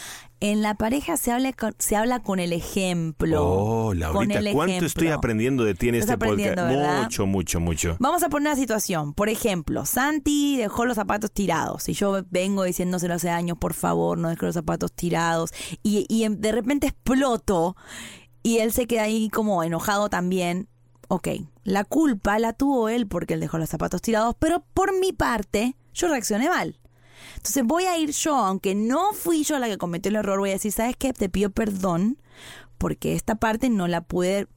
En 0.44 0.62
la 0.62 0.76
pareja 0.76 1.16
se 1.16 1.32
habla 1.32 1.54
con, 1.54 1.74
se 1.80 1.96
habla 1.96 2.20
con 2.20 2.38
el 2.38 2.52
ejemplo. 2.52 3.46
Oh, 3.48 3.86
Con 3.88 4.00
Laurita, 4.00 4.40
el 4.40 4.52
¿cuánto 4.52 4.72
ejemplo. 4.72 4.88
estoy 4.88 5.08
aprendiendo 5.08 5.64
de 5.64 5.74
ti 5.74 5.88
en 5.88 5.96
este 5.96 6.18
podcast? 6.18 6.60
Mucho, 7.02 7.26
mucho, 7.26 7.60
mucho. 7.62 7.96
Vamos 8.02 8.24
a 8.24 8.28
poner 8.28 8.50
una 8.50 8.60
situación. 8.60 9.14
Por 9.14 9.30
ejemplo, 9.30 9.86
Santi 9.86 10.58
dejó 10.58 10.84
los 10.86 10.96
zapatos 10.96 11.32
tirados. 11.32 11.88
Y 11.88 11.94
yo 11.94 12.26
vengo 12.30 12.66
diciéndoselo 12.66 13.14
hace 13.14 13.30
años, 13.30 13.58
por 13.58 13.74
favor, 13.74 14.18
no 14.18 14.28
dejes 14.28 14.44
los 14.44 14.56
zapatos 14.56 14.92
tirados. 14.92 15.52
Y, 15.82 16.06
y 16.10 16.28
de 16.28 16.52
repente 16.52 16.88
exploto. 16.88 17.78
Y 18.44 18.58
él 18.58 18.74
se 18.74 18.86
queda 18.86 19.04
ahí 19.04 19.30
como 19.30 19.64
enojado 19.64 20.10
también. 20.10 20.68
Ok, 21.08 21.30
la 21.64 21.86
culpa 21.86 22.38
la 22.38 22.52
tuvo 22.52 22.90
él 22.90 23.08
porque 23.08 23.36
él 23.36 23.40
dejó 23.40 23.60
los 23.60 23.70
zapatos 23.70 24.02
tirados. 24.02 24.36
Pero 24.40 24.66
por 24.74 25.00
mi 25.00 25.14
parte, 25.14 25.78
yo 25.94 26.10
reaccioné 26.10 26.50
mal. 26.50 26.82
Entonces 27.36 27.64
voy 27.64 27.86
a 27.86 27.98
ir 27.98 28.12
yo, 28.12 28.36
aunque 28.36 28.76
no 28.76 29.14
fui 29.14 29.44
yo 29.44 29.60
la 29.60 29.68
que 29.68 29.78
cometió 29.78 30.10
el 30.10 30.18
error, 30.18 30.40
voy 30.40 30.52
a 30.52 30.54
decir, 30.54 30.72
¿sabes 30.72 30.96
qué? 30.98 31.14
Te 31.14 31.30
pido 31.30 31.50
perdón 31.50 32.18
porque 32.78 33.14
esta 33.14 33.36
parte 33.36 33.70
no 33.70 33.88
la 33.88 34.02
pude 34.02 34.48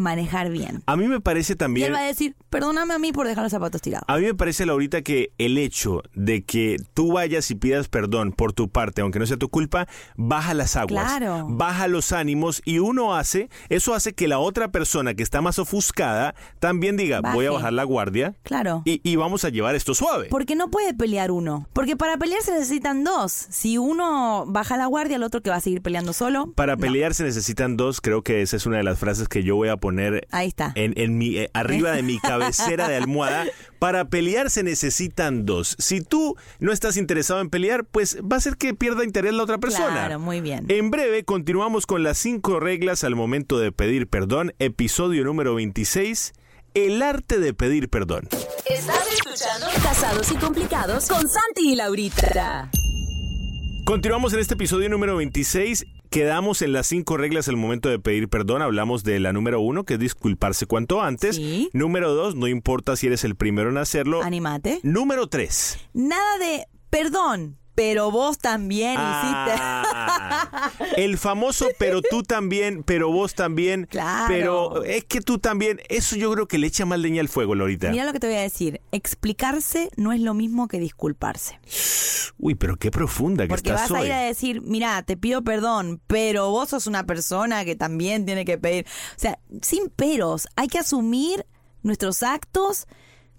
manejar 0.00 0.50
bien. 0.50 0.82
A 0.86 0.96
mí 0.96 1.06
me 1.08 1.20
parece 1.20 1.52
Y 1.52 1.56
también... 1.56 1.86
él 1.88 1.94
va 1.94 2.00
a 2.00 2.04
decir, 2.06 2.34
perdóname 2.50 2.94
a 2.94 2.98
mí 2.98 3.12
por 3.12 3.26
dejar 3.26 3.44
los 3.44 3.52
zapatos 3.52 3.80
tirados. 3.80 4.04
A 4.08 4.16
mí 4.16 4.24
me 4.24 4.34
parece, 4.34 4.66
Laurita, 4.66 5.02
que 5.02 5.32
el 5.38 5.58
hecho 5.58 6.02
de 6.14 6.42
que 6.44 6.76
tú 6.94 7.12
vayas 7.12 7.50
y 7.50 7.54
pidas 7.54 7.88
perdón 7.88 8.32
por 8.32 8.52
tu 8.52 8.68
parte, 8.68 9.02
aunque 9.02 9.18
no 9.18 9.26
sea 9.26 9.36
tu 9.36 9.48
culpa, 9.48 9.86
baja 10.16 10.54
las 10.54 10.76
aguas, 10.76 11.04
Claro. 11.04 11.46
baja 11.48 11.86
los 11.88 12.12
ánimos 12.12 12.62
y 12.64 12.78
uno 12.78 13.14
hace, 13.14 13.48
eso 13.68 13.94
hace 13.94 14.12
que 14.14 14.28
la 14.28 14.38
otra 14.38 14.70
persona 14.72 15.14
que 15.14 15.22
está 15.22 15.40
más 15.40 15.58
ofuscada 15.58 16.34
también 16.58 16.96
diga, 16.96 17.20
voy 17.20 17.46
a 17.46 17.50
bajar 17.50 17.72
la 17.72 17.84
guardia 17.84 18.34
Claro. 18.42 18.82
y, 18.84 19.00
y 19.08 19.16
vamos 19.16 19.44
a 19.44 19.48
llevar 19.50 19.74
esto 19.74 19.94
suave. 19.94 20.28
Porque 20.30 20.54
no 20.56 20.70
puede 20.70 20.94
pelear 20.94 21.30
uno. 21.30 21.66
Porque 21.72 21.96
para 21.96 22.16
pelear 22.16 22.42
se 22.42 22.52
necesitan 22.52 23.04
dos. 23.04 23.32
Si 23.32 23.78
uno 23.78 24.44
baja 24.46 24.76
la 24.76 24.86
guardia, 24.86 25.16
el 25.16 25.22
otro 25.22 25.42
que 25.42 25.50
va 25.50 25.56
a 25.56 25.60
seguir 25.60 25.82
peleando 25.82 26.12
solo. 26.12 26.52
Para 26.52 26.76
no. 26.76 26.80
pelear 26.80 27.14
se 27.14 27.24
necesitan 27.24 27.76
dos, 27.76 28.00
creo 28.00 28.22
que 28.22 28.42
esa 28.42 28.56
es 28.56 28.66
una 28.66 28.78
de 28.78 28.82
las 28.84 28.98
frases 28.98 29.28
que 29.28 29.42
yo 29.42 29.56
voy 29.56 29.68
a 29.68 29.76
poner 29.76 29.89
Ahí 30.30 30.48
está. 30.48 30.72
en, 30.74 30.94
en 30.96 31.18
mi, 31.18 31.36
eh, 31.36 31.50
arriba 31.54 31.92
de 31.92 32.02
mi 32.02 32.18
cabecera 32.20 32.88
de 32.88 32.96
almohada. 32.96 33.46
Para 33.78 34.08
pelear 34.08 34.50
se 34.50 34.62
necesitan 34.62 35.46
dos. 35.46 35.76
Si 35.78 36.00
tú 36.02 36.36
no 36.58 36.72
estás 36.72 36.96
interesado 36.96 37.40
en 37.40 37.48
pelear, 37.50 37.84
pues 37.84 38.18
va 38.20 38.36
a 38.36 38.40
ser 38.40 38.56
que 38.56 38.74
pierda 38.74 39.04
interés 39.04 39.32
la 39.32 39.42
otra 39.42 39.58
persona. 39.58 39.88
Claro, 39.88 40.18
muy 40.18 40.40
bien. 40.40 40.66
En 40.68 40.90
breve 40.90 41.24
continuamos 41.24 41.86
con 41.86 42.02
las 42.02 42.18
cinco 42.18 42.60
reglas 42.60 43.04
al 43.04 43.14
momento 43.16 43.58
de 43.58 43.72
pedir 43.72 44.06
perdón, 44.08 44.52
episodio 44.58 45.24
número 45.24 45.54
26, 45.54 46.32
el 46.74 47.00
arte 47.02 47.38
de 47.38 47.54
pedir 47.54 47.88
perdón. 47.88 48.28
Estás 48.68 49.06
escuchando 49.12 49.66
Casados 49.82 50.30
y 50.30 50.34
Complicados 50.36 51.08
con 51.08 51.20
Santi 51.20 51.72
y 51.72 51.74
Laurita. 51.76 52.70
Continuamos 53.84 54.32
en 54.34 54.40
este 54.40 54.54
episodio 54.54 54.88
número 54.88 55.16
26. 55.16 55.84
Quedamos 56.10 56.60
en 56.60 56.72
las 56.72 56.88
cinco 56.88 57.16
reglas 57.16 57.46
al 57.46 57.56
momento 57.56 57.88
de 57.88 58.00
pedir 58.00 58.28
perdón. 58.28 58.62
Hablamos 58.62 59.04
de 59.04 59.20
la 59.20 59.32
número 59.32 59.60
uno, 59.60 59.84
que 59.84 59.94
es 59.94 60.00
disculparse 60.00 60.66
cuanto 60.66 61.00
antes. 61.00 61.36
Sí. 61.36 61.70
Número 61.72 62.12
dos, 62.12 62.34
no 62.34 62.48
importa 62.48 62.96
si 62.96 63.06
eres 63.06 63.22
el 63.22 63.36
primero 63.36 63.70
en 63.70 63.78
hacerlo. 63.78 64.20
Anímate. 64.22 64.80
Número 64.82 65.28
tres. 65.28 65.78
Nada 65.94 66.38
de 66.38 66.66
perdón, 66.90 67.59
pero 67.80 68.10
vos 68.10 68.36
también 68.36 68.96
Ah, 68.98 70.70
el 70.98 71.16
famoso 71.16 71.66
pero 71.78 72.02
tú 72.02 72.22
también, 72.22 72.82
pero 72.82 73.10
vos 73.10 73.34
también. 73.34 73.86
Claro. 73.86 74.26
Pero 74.28 74.84
es 74.84 75.04
que 75.04 75.22
tú 75.22 75.38
también. 75.38 75.80
Eso 75.88 76.14
yo 76.16 76.30
creo 76.30 76.46
que 76.46 76.58
le 76.58 76.66
echa 76.66 76.84
más 76.84 76.98
leña 76.98 77.22
al 77.22 77.30
fuego, 77.30 77.54
Lorita. 77.54 77.86
hiciste. 77.86 77.92
Mira 77.92 78.04
lo 78.04 78.12
que 78.12 78.20
te 78.20 78.26
voy 78.26 78.36
a 78.36 78.42
decir. 78.42 78.82
Explicarse 78.92 79.88
no 79.96 80.12
es 80.12 80.20
lo 80.20 80.34
mismo 80.34 80.68
que 80.68 80.78
disculparse. 80.78 81.58
Uy, 82.38 82.54
pero 82.54 82.76
qué 82.76 82.90
profunda 82.90 83.44
que 83.44 83.48
Porque 83.48 83.70
estás 83.70 83.88
vas 83.88 84.02
a 84.02 84.04
ir 84.04 84.12
a 84.12 84.20
decir, 84.20 84.60
mira, 84.60 85.02
te 85.02 85.16
pido 85.16 85.40
perdón, 85.42 86.02
pero 86.06 86.50
vos 86.50 86.68
sos 86.68 86.86
una 86.86 87.04
persona 87.06 87.64
que 87.64 87.76
también 87.76 88.26
tiene 88.26 88.44
que 88.44 88.58
pedir. 88.58 88.84
O 89.16 89.18
sea, 89.18 89.38
sin 89.62 89.88
peros, 89.88 90.48
hay 90.54 90.68
que 90.68 90.80
asumir 90.80 91.46
nuestros 91.82 92.22
actos. 92.22 92.86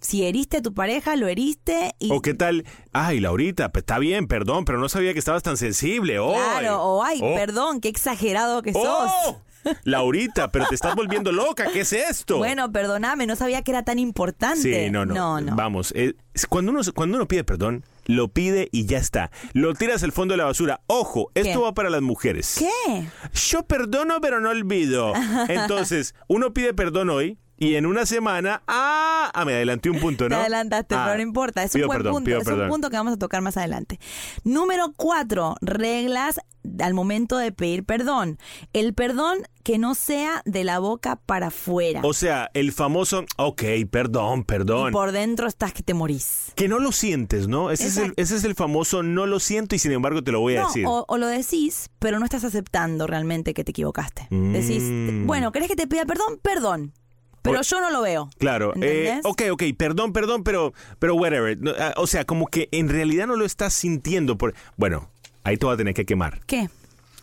Si 0.01 0.25
heriste 0.25 0.57
a 0.57 0.61
tu 0.61 0.73
pareja, 0.73 1.15
lo 1.15 1.27
heriste 1.27 1.93
y 1.99 2.11
O 2.11 2.21
qué 2.21 2.33
tal, 2.33 2.65
ay, 2.91 3.19
Laurita, 3.19 3.71
pues, 3.71 3.83
está 3.83 3.99
bien, 3.99 4.27
perdón, 4.27 4.65
pero 4.65 4.79
no 4.79 4.89
sabía 4.89 5.13
que 5.13 5.19
estabas 5.19 5.43
tan 5.43 5.57
sensible. 5.57 6.17
Hoy. 6.19 6.33
claro, 6.35 6.81
o 6.83 7.03
ay, 7.03 7.19
Oh. 7.23 7.35
perdón, 7.35 7.79
qué 7.81 7.89
exagerado 7.89 8.61
que 8.63 8.73
sos. 8.73 8.83
¡Oh! 8.85 9.41
Laurita, 9.83 10.51
pero 10.51 10.65
te 10.67 10.73
estás 10.73 10.95
volviendo 10.95 11.31
loca, 11.31 11.67
¿qué 11.71 11.81
es 11.81 11.93
esto? 11.93 12.37
Bueno, 12.39 12.71
perdóname, 12.71 13.27
no 13.27 13.35
sabía 13.35 13.61
que 13.61 13.69
era 13.71 13.83
tan 13.83 13.99
importante. 13.99 14.85
Sí, 14.85 14.89
no, 14.89 15.05
no. 15.05 15.13
No, 15.13 15.39
no. 15.41 15.55
Vamos, 15.55 15.93
eh, 15.95 16.15
cuando, 16.49 16.71
uno, 16.71 16.81
cuando 16.95 17.17
uno 17.17 17.27
pide 17.27 17.43
perdón, 17.43 17.85
lo 18.05 18.29
pide 18.29 18.69
y 18.71 18.85
ya 18.87 18.97
está. 18.97 19.29
Lo 19.53 19.75
tiras 19.75 20.01
al 20.03 20.11
fondo 20.11 20.33
de 20.33 20.39
la 20.39 20.45
basura. 20.45 20.81
Ojo, 20.87 21.29
esto 21.35 21.61
va 21.61 21.73
para 21.75 21.91
las 21.91 22.01
mujeres. 22.01 22.55
¿Qué? 22.57 23.05
Yo 23.33 23.63
perdono, 23.67 24.19
pero 24.19 24.39
no 24.41 24.49
olvido. 24.49 25.13
Entonces, 25.47 26.15
uno 26.27 26.53
pide 26.53 26.73
perdón 26.73 27.11
hoy 27.11 27.37
y 27.61 27.75
en 27.75 27.85
una 27.85 28.07
semana, 28.07 28.63
ah, 28.67 29.29
ah, 29.35 29.45
me 29.45 29.53
adelanté 29.53 29.91
un 29.91 29.99
punto, 29.99 30.23
¿no? 30.29 30.35
Te 30.35 30.41
adelantaste, 30.41 30.95
Ah, 30.95 31.03
pero 31.05 31.17
no 31.17 31.21
importa. 31.21 31.61
Es 31.61 31.75
un 31.75 31.81
buen 31.81 31.97
perdón, 31.99 32.13
punto. 32.13 32.35
Es 32.35 32.43
perdón. 32.43 32.63
un 32.63 32.69
punto 32.69 32.89
que 32.89 32.97
vamos 32.97 33.13
a 33.13 33.17
tocar 33.17 33.43
más 33.43 33.55
adelante. 33.55 33.99
Número 34.43 34.93
cuatro, 34.97 35.55
reglas 35.61 36.39
al 36.79 36.95
momento 36.95 37.37
de 37.37 37.51
pedir 37.51 37.83
perdón. 37.83 38.39
El 38.73 38.95
perdón 38.95 39.43
que 39.63 39.77
no 39.77 39.93
sea 39.93 40.41
de 40.45 40.63
la 40.63 40.79
boca 40.79 41.17
para 41.17 41.47
afuera. 41.47 42.01
O 42.03 42.13
sea, 42.13 42.49
el 42.55 42.71
famoso, 42.71 43.25
ok, 43.37 43.61
perdón, 43.91 44.39
y 44.39 44.43
perdón. 44.43 44.91
por 44.91 45.11
dentro 45.11 45.47
estás 45.47 45.71
que 45.71 45.83
te 45.83 45.93
morís. 45.93 46.53
Que 46.55 46.67
no 46.67 46.79
lo 46.79 46.91
sientes, 46.91 47.47
¿no? 47.47 47.69
Ese 47.69 47.87
es, 47.87 47.97
el, 47.97 48.13
ese 48.17 48.37
es 48.37 48.43
el 48.43 48.55
famoso 48.55 49.03
no 49.03 49.27
lo 49.27 49.39
siento 49.39 49.75
y 49.75 49.79
sin 49.79 49.91
embargo 49.91 50.23
te 50.23 50.31
lo 50.31 50.39
voy 50.39 50.55
a 50.55 50.65
decir. 50.65 50.85
o, 50.87 51.05
o 51.07 51.17
lo 51.19 51.27
decís, 51.27 51.91
pero 51.99 52.17
no 52.17 52.25
estás 52.25 52.43
aceptando 52.43 53.05
realmente 53.05 53.53
que 53.53 53.63
te 53.63 53.69
equivocaste. 53.69 54.25
Mm. 54.31 54.53
Decís, 54.53 54.83
bueno, 55.27 55.51
¿querés 55.51 55.67
que 55.67 55.75
te 55.75 55.85
pida 55.85 56.05
perdón? 56.05 56.39
Perdón. 56.41 56.93
Pero 57.41 57.59
O- 57.59 57.63
yo 57.63 57.81
no 57.81 57.89
lo 57.89 58.01
veo. 58.01 58.29
Claro, 58.37 58.73
eh, 58.81 59.19
ok, 59.23 59.41
ok, 59.51 59.63
perdón, 59.77 60.13
perdón, 60.13 60.43
pero, 60.43 60.73
pero 60.99 61.15
whatever. 61.15 61.57
No, 61.59 61.71
ah, 61.79 61.93
o 61.97 62.05
sea, 62.07 62.25
como 62.25 62.47
que 62.47 62.69
en 62.71 62.89
realidad 62.89 63.27
no 63.27 63.35
lo 63.35 63.45
estás 63.45 63.73
sintiendo. 63.73 64.37
Por... 64.37 64.53
Bueno, 64.77 65.09
ahí 65.43 65.57
te 65.57 65.65
voy 65.65 65.73
a 65.73 65.77
tener 65.77 65.93
que 65.93 66.05
quemar. 66.05 66.41
¿Qué? 66.45 66.69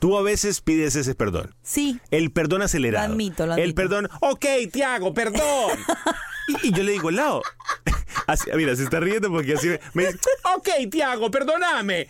Tú 0.01 0.17
a 0.17 0.23
veces 0.23 0.61
pides 0.61 0.95
ese 0.97 1.15
perdón. 1.17 1.55
Sí. 1.63 2.01
El 2.13 2.31
perdón 2.31 2.63
acelerado. 2.63 3.09
Lo 3.09 3.13
admito, 3.15 3.47
lo 3.47 3.55
El 3.55 3.61
admito. 3.63 3.75
perdón, 3.75 4.09
ok, 4.21 4.47
Tiago, 4.73 5.13
perdón. 5.15 5.41
y, 6.63 6.73
yo 6.73 6.83
le 6.83 6.93
digo, 6.93 7.11
Lao. 7.11 7.43
mira, 8.57 8.77
se 8.77 8.85
está 8.85 9.01
riendo 9.01 9.31
porque 9.31 9.55
así 9.55 9.69
me- 9.69 9.81
me 9.95 10.07
dice, 10.07 10.19
ok, 10.57 10.91
Tiago, 10.91 11.31
perdóname. 11.31 12.07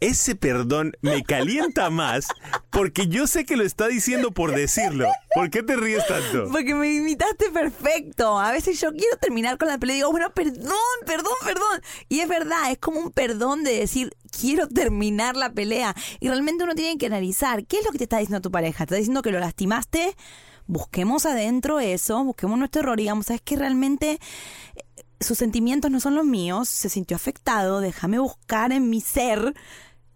ese 0.00 0.36
perdón 0.36 0.92
me 1.00 1.24
calienta 1.24 1.90
más 1.90 2.26
porque 2.70 3.08
yo 3.08 3.26
sé 3.26 3.44
que 3.44 3.56
lo 3.56 3.64
está 3.64 3.88
diciendo 3.88 4.30
por 4.30 4.54
decirlo. 4.54 5.08
¿Por 5.34 5.50
qué 5.50 5.62
te 5.62 5.76
ríes 5.76 6.06
tanto? 6.06 6.48
Porque 6.50 6.74
me 6.74 6.94
imitaste 6.94 7.50
perfecto. 7.50 8.38
A 8.38 8.52
veces 8.52 8.80
yo 8.80 8.92
quiero 8.92 9.16
terminar 9.18 9.58
con 9.58 9.68
la 9.68 9.78
pelea 9.78 9.96
y 9.96 9.98
digo, 9.98 10.10
bueno, 10.12 10.32
perdón, 10.32 10.72
perdón, 11.06 11.34
perdón. 11.44 11.82
Y 12.08 12.20
es 12.20 12.28
verdad, 12.28 12.70
es 12.70 12.78
como 12.78 13.00
un 13.00 13.10
perdón 13.10 13.64
de 13.64 13.74
decir, 13.78 14.12
quiero 14.38 14.68
terminar 14.68 15.36
la 15.36 15.50
pelea. 15.52 15.94
Y 16.20 16.28
realmente 16.28 16.64
uno 16.64 16.74
tiene 16.74 16.98
que 16.98 17.06
analizar, 17.06 17.64
¿qué 17.66 17.78
es 17.78 17.84
lo 17.84 17.90
que 17.92 17.98
te 17.98 18.04
está 18.04 18.18
diciendo 18.18 18.40
tu 18.40 18.50
pareja? 18.50 18.78
¿Te 18.78 18.94
está 18.94 18.96
diciendo 18.96 19.22
que 19.22 19.32
lo 19.32 19.40
lastimaste? 19.40 20.16
Busquemos 20.68 21.26
adentro 21.26 21.80
eso, 21.80 22.22
busquemos 22.22 22.58
nuestro 22.58 22.82
error 22.82 23.00
y 23.00 23.04
digamos, 23.04 23.26
¿sabes 23.26 23.40
que 23.42 23.56
realmente 23.56 24.12
eh, 24.76 24.84
sus 25.18 25.38
sentimientos 25.38 25.90
no 25.90 25.98
son 25.98 26.14
los 26.14 26.24
míos? 26.24 26.68
Se 26.68 26.88
sintió 26.88 27.16
afectado, 27.16 27.80
déjame 27.80 28.18
buscar 28.18 28.70
en 28.72 28.88
mi 28.88 29.00
ser 29.00 29.54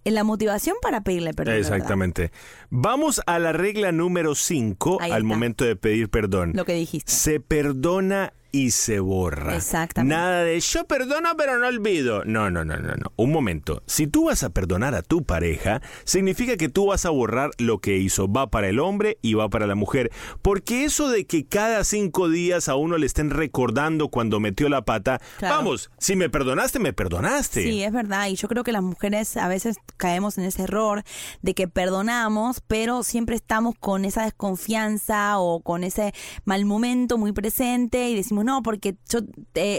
en 0.05 0.15
la 0.15 0.25
motivación 0.25 0.77
para 0.83 1.01
pedirle 1.01 1.33
perdón. 1.33 1.55
Exactamente. 1.55 2.33
Vamos 2.71 3.23
a 3.27 3.39
la 3.39 3.53
regla 3.53 3.93
número 3.93 4.35
5 4.35 4.99
al 5.01 5.25
momento 5.25 5.65
de 5.65 5.75
pedir 5.75 6.09
perdón. 6.11 6.53
Lo 6.55 6.65
que 6.65 6.75
dijiste. 6.75 7.11
Se 7.11 7.41
perdona 7.41 8.33
y 8.53 8.71
se 8.71 9.01
borra. 9.01 9.57
Exactamente. 9.57 10.15
Nada 10.15 10.45
de 10.45 10.61
yo 10.61 10.87
perdono 10.87 11.31
pero 11.37 11.59
no 11.59 11.67
olvido. 11.67 12.25
No, 12.25 12.51
no, 12.51 12.65
no, 12.65 12.77
no, 12.77 12.95
no. 12.95 13.13
Un 13.17 13.33
momento. 13.33 13.83
Si 13.87 14.07
tú 14.07 14.27
vas 14.27 14.43
a 14.43 14.51
perdonar 14.51 14.95
a 14.95 15.03
tu 15.03 15.25
pareja, 15.25 15.81
significa 16.05 16.57
que 16.59 16.69
tú 16.69 16.87
vas 16.87 17.07
a 17.07 17.11
borrar 17.11 17.51
lo 17.59 17.79
que 17.79 17.97
hizo. 17.97 18.31
Va 18.31 18.51
para 18.51 18.69
el 18.69 18.79
hombre 18.79 19.19
y 19.23 19.35
va 19.35 19.49
para 19.49 19.67
la 19.67 19.75
mujer. 19.75 20.13
Porque 20.43 20.85
eso 20.85 21.09
de 21.09 21.27
que 21.27 21.47
cada 21.47 21.83
cinco 21.85 22.29
días 22.29 22.69
a 22.69 22.77
uno 22.77 22.99
le 22.99 23.07
estén 23.07 23.31
recordando 23.31 24.09
cuando 24.09 24.39
metió 24.39 24.69
la 24.69 24.85
pata, 24.85 25.21
vamos, 25.41 25.91
si 25.99 26.15
me 26.15 26.29
perdonaste, 26.29 26.79
me 26.79 26.93
perdonaste. 26.93 27.63
Sí, 27.63 27.83
es 27.83 27.93
verdad. 27.93 28.29
Y 28.29 28.37
yo 28.37 28.49
creo 28.49 28.65
que 28.65 28.73
las 28.73 28.83
mujeres 28.83 29.37
a 29.39 29.49
veces 29.49 29.79
caemos 29.97 30.37
en 30.37 30.45
ese 30.45 30.63
error 30.63 31.03
de 31.41 31.55
que 31.55 31.69
perdonamos, 31.69 32.61
pero 32.67 33.03
siempre 33.03 33.37
estamos 33.37 33.75
con 33.81 34.05
esa 34.05 34.25
desconfianza 34.25 35.39
o 35.39 35.61
con 35.61 35.85
ese 35.85 36.13
mal 36.45 36.67
momento 36.67 37.17
muy 37.17 37.33
presente 37.33 38.11
y 38.11 38.15
decimos, 38.15 38.42
no, 38.45 38.63
porque 38.63 38.97
yo 39.09 39.21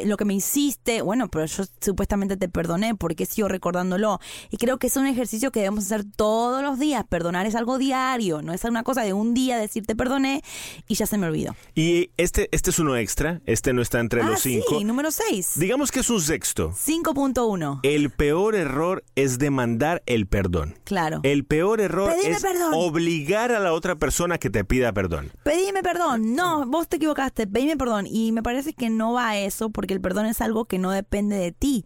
lo 0.05 0.17
que 0.17 0.25
me 0.25 0.33
hiciste, 0.33 1.01
bueno, 1.01 1.29
pero 1.29 1.45
yo 1.45 1.63
supuestamente 1.81 2.37
te 2.37 2.49
perdoné, 2.49 2.95
porque 2.95 3.25
sigo 3.25 3.47
recordándolo? 3.47 4.19
Y 4.49 4.57
creo 4.57 4.77
que 4.77 4.87
es 4.87 4.97
un 4.97 5.07
ejercicio 5.07 5.51
que 5.51 5.59
debemos 5.59 5.85
hacer 5.85 6.03
todos 6.03 6.61
los 6.61 6.79
días. 6.79 7.05
Perdonar 7.07 7.45
es 7.45 7.55
algo 7.55 7.77
diario, 7.77 8.41
no 8.41 8.53
es 8.53 8.63
una 8.63 8.83
cosa 8.83 9.01
de 9.01 9.13
un 9.13 9.33
día 9.33 9.57
decir 9.57 9.85
te 9.85 9.95
perdoné 9.95 10.41
y 10.87 10.95
ya 10.95 11.05
se 11.05 11.17
me 11.17 11.27
olvidó. 11.27 11.55
Y 11.75 12.09
este, 12.17 12.49
este 12.51 12.69
es 12.69 12.79
uno 12.79 12.95
extra, 12.95 13.41
este 13.45 13.73
no 13.73 13.81
está 13.81 13.99
entre 13.99 14.21
ah, 14.21 14.25
los 14.25 14.41
cinco. 14.41 14.79
Sí, 14.79 14.83
número 14.83 15.11
seis. 15.11 15.51
Digamos 15.55 15.91
que 15.91 15.99
es 15.99 16.09
un 16.09 16.21
sexto. 16.21 16.71
5.1. 16.71 17.79
El 17.83 18.09
peor 18.09 18.55
error 18.55 19.03
es 19.15 19.39
demandar 19.39 20.03
el 20.05 20.27
perdón. 20.27 20.75
Claro. 20.83 21.19
El 21.23 21.45
peor 21.45 21.81
error 21.81 22.11
es 22.23 22.43
obligar 22.73 23.51
a 23.51 23.59
la 23.59 23.73
otra 23.73 23.95
persona 23.95 24.37
que 24.37 24.49
te 24.49 24.63
pida 24.63 24.93
perdón. 24.93 25.31
Pedime 25.43 25.83
perdón. 25.83 26.35
No, 26.35 26.65
vos 26.65 26.87
te 26.87 26.97
equivocaste. 26.97 27.47
Pedime 27.47 27.77
perdón. 27.77 28.07
Y 28.07 28.31
me 28.31 28.43
parece 28.43 28.52
parece 28.53 28.73
que 28.73 28.91
no 28.91 29.13
va 29.13 29.29
a 29.29 29.39
eso 29.39 29.71
porque 29.71 29.95
el 29.95 30.01
perdón 30.01 30.27
es 30.27 30.39
algo 30.39 30.65
que 30.65 30.77
no 30.77 30.91
depende 30.91 31.37
de 31.37 31.51
ti. 31.51 31.85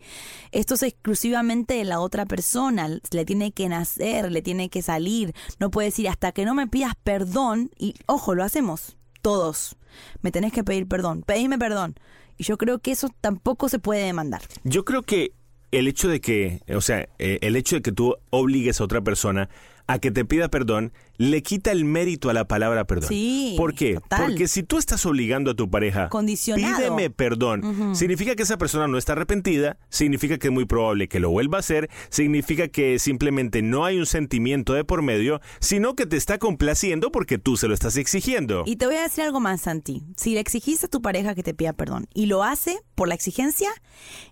Esto 0.51 0.74
es 0.74 0.83
exclusivamente 0.83 1.75
de 1.75 1.86
la 1.86 2.01
otra 2.01 2.25
persona. 2.25 2.89
Le 2.89 3.24
tiene 3.24 3.53
que 3.53 3.69
nacer, 3.69 4.29
le 4.29 4.41
tiene 4.41 4.67
que 4.67 4.81
salir. 4.81 5.33
No 5.62 5.71
puedes 5.71 5.93
decir 5.93 6.09
hasta 6.09 6.33
que 6.33 6.43
no 6.43 6.53
me 6.53 6.67
pidas 6.67 6.93
perdón. 7.05 7.71
Y 7.79 7.95
ojo, 8.05 8.36
lo 8.36 8.43
hacemos 8.43 8.97
todos. 9.21 9.77
Me 10.21 10.31
tenés 10.31 10.51
que 10.51 10.65
pedir 10.65 10.89
perdón. 10.89 11.24
Pedime 11.25 11.57
perdón. 11.57 11.95
Y 12.38 12.43
yo 12.43 12.57
creo 12.57 12.79
que 12.79 12.91
eso 12.91 13.09
tampoco 13.21 13.69
se 13.69 13.79
puede 13.79 14.03
demandar. 14.03 14.41
Yo 14.65 14.83
creo 14.83 15.03
que 15.03 15.31
el 15.71 15.88
hecho 15.88 16.09
de 16.09 16.19
que, 16.19 16.63
o 16.75 16.81
sea, 16.81 17.07
eh, 17.17 17.39
el 17.41 17.55
hecho 17.55 17.77
de 17.77 17.81
que 17.81 17.93
tú 17.93 18.17
obligues 18.29 18.81
a 18.81 18.83
otra 18.83 19.00
persona 19.00 19.47
a 19.88 20.00
que 20.00 20.12
te 20.12 20.25
pida 20.25 20.50
perdón 20.50 20.91
le 21.17 21.43
quita 21.43 21.71
el 21.71 21.86
mérito 21.86 22.29
a 22.29 22.33
la 22.33 22.47
palabra 22.47 22.86
perdón. 22.86 23.09
Sí. 23.09 23.55
¿Por 23.57 23.74
qué? 23.74 24.00
Porque 24.09 24.47
si 24.47 24.63
tú 24.63 24.77
estás 24.77 25.05
obligando 25.05 25.51
a 25.51 25.55
tu 25.55 25.69
pareja, 25.69 26.09
pídeme 26.09 27.09
perdón, 27.09 27.95
significa 27.95 28.36
que 28.36 28.43
esa 28.43 28.57
persona 28.57 28.88
no 28.88 28.97
está 28.97 29.13
arrepentida, 29.13 29.77
significa 29.89 30.38
que 30.38 30.47
es 30.47 30.53
muy 30.53 30.65
probable 30.65 31.07
que 31.07 31.19
lo 31.19 31.29
vuelva 31.29 31.57
a 31.57 31.59
hacer, 31.59 31.89
significa 32.09 32.67
que 32.67 33.00
simplemente 33.00 33.62
no 33.62 33.86
hay 33.86 33.97
un 33.97 34.05
sentimiento 34.05 34.74
de 34.74 34.83
por 34.83 35.01
medio, 35.01 35.41
sino 35.59 35.95
que 35.95 36.05
te 36.05 36.17
está 36.17 36.38
complaciendo 36.38 37.12
porque 37.12 37.38
tú 37.38 37.57
se 37.57 37.67
lo 37.67 37.74
estás 37.74 37.97
exigiendo. 37.97 38.63
Y 38.65 38.75
te 38.77 38.86
voy 38.86 38.95
a 38.95 39.03
decir 39.03 39.24
algo 39.24 39.39
más, 39.39 39.62
Santi. 39.62 40.03
Si 40.15 40.33
le 40.33 40.39
exigiste 40.39 40.86
a 40.86 40.89
tu 40.89 41.01
pareja 41.01 41.36
que 41.36 41.43
te 41.43 41.53
pida 41.53 41.74
perdón 41.74 42.07
y 42.13 42.27
lo 42.27 42.43
hace 42.43 42.79
por 42.95 43.07
la 43.07 43.15
exigencia, 43.15 43.69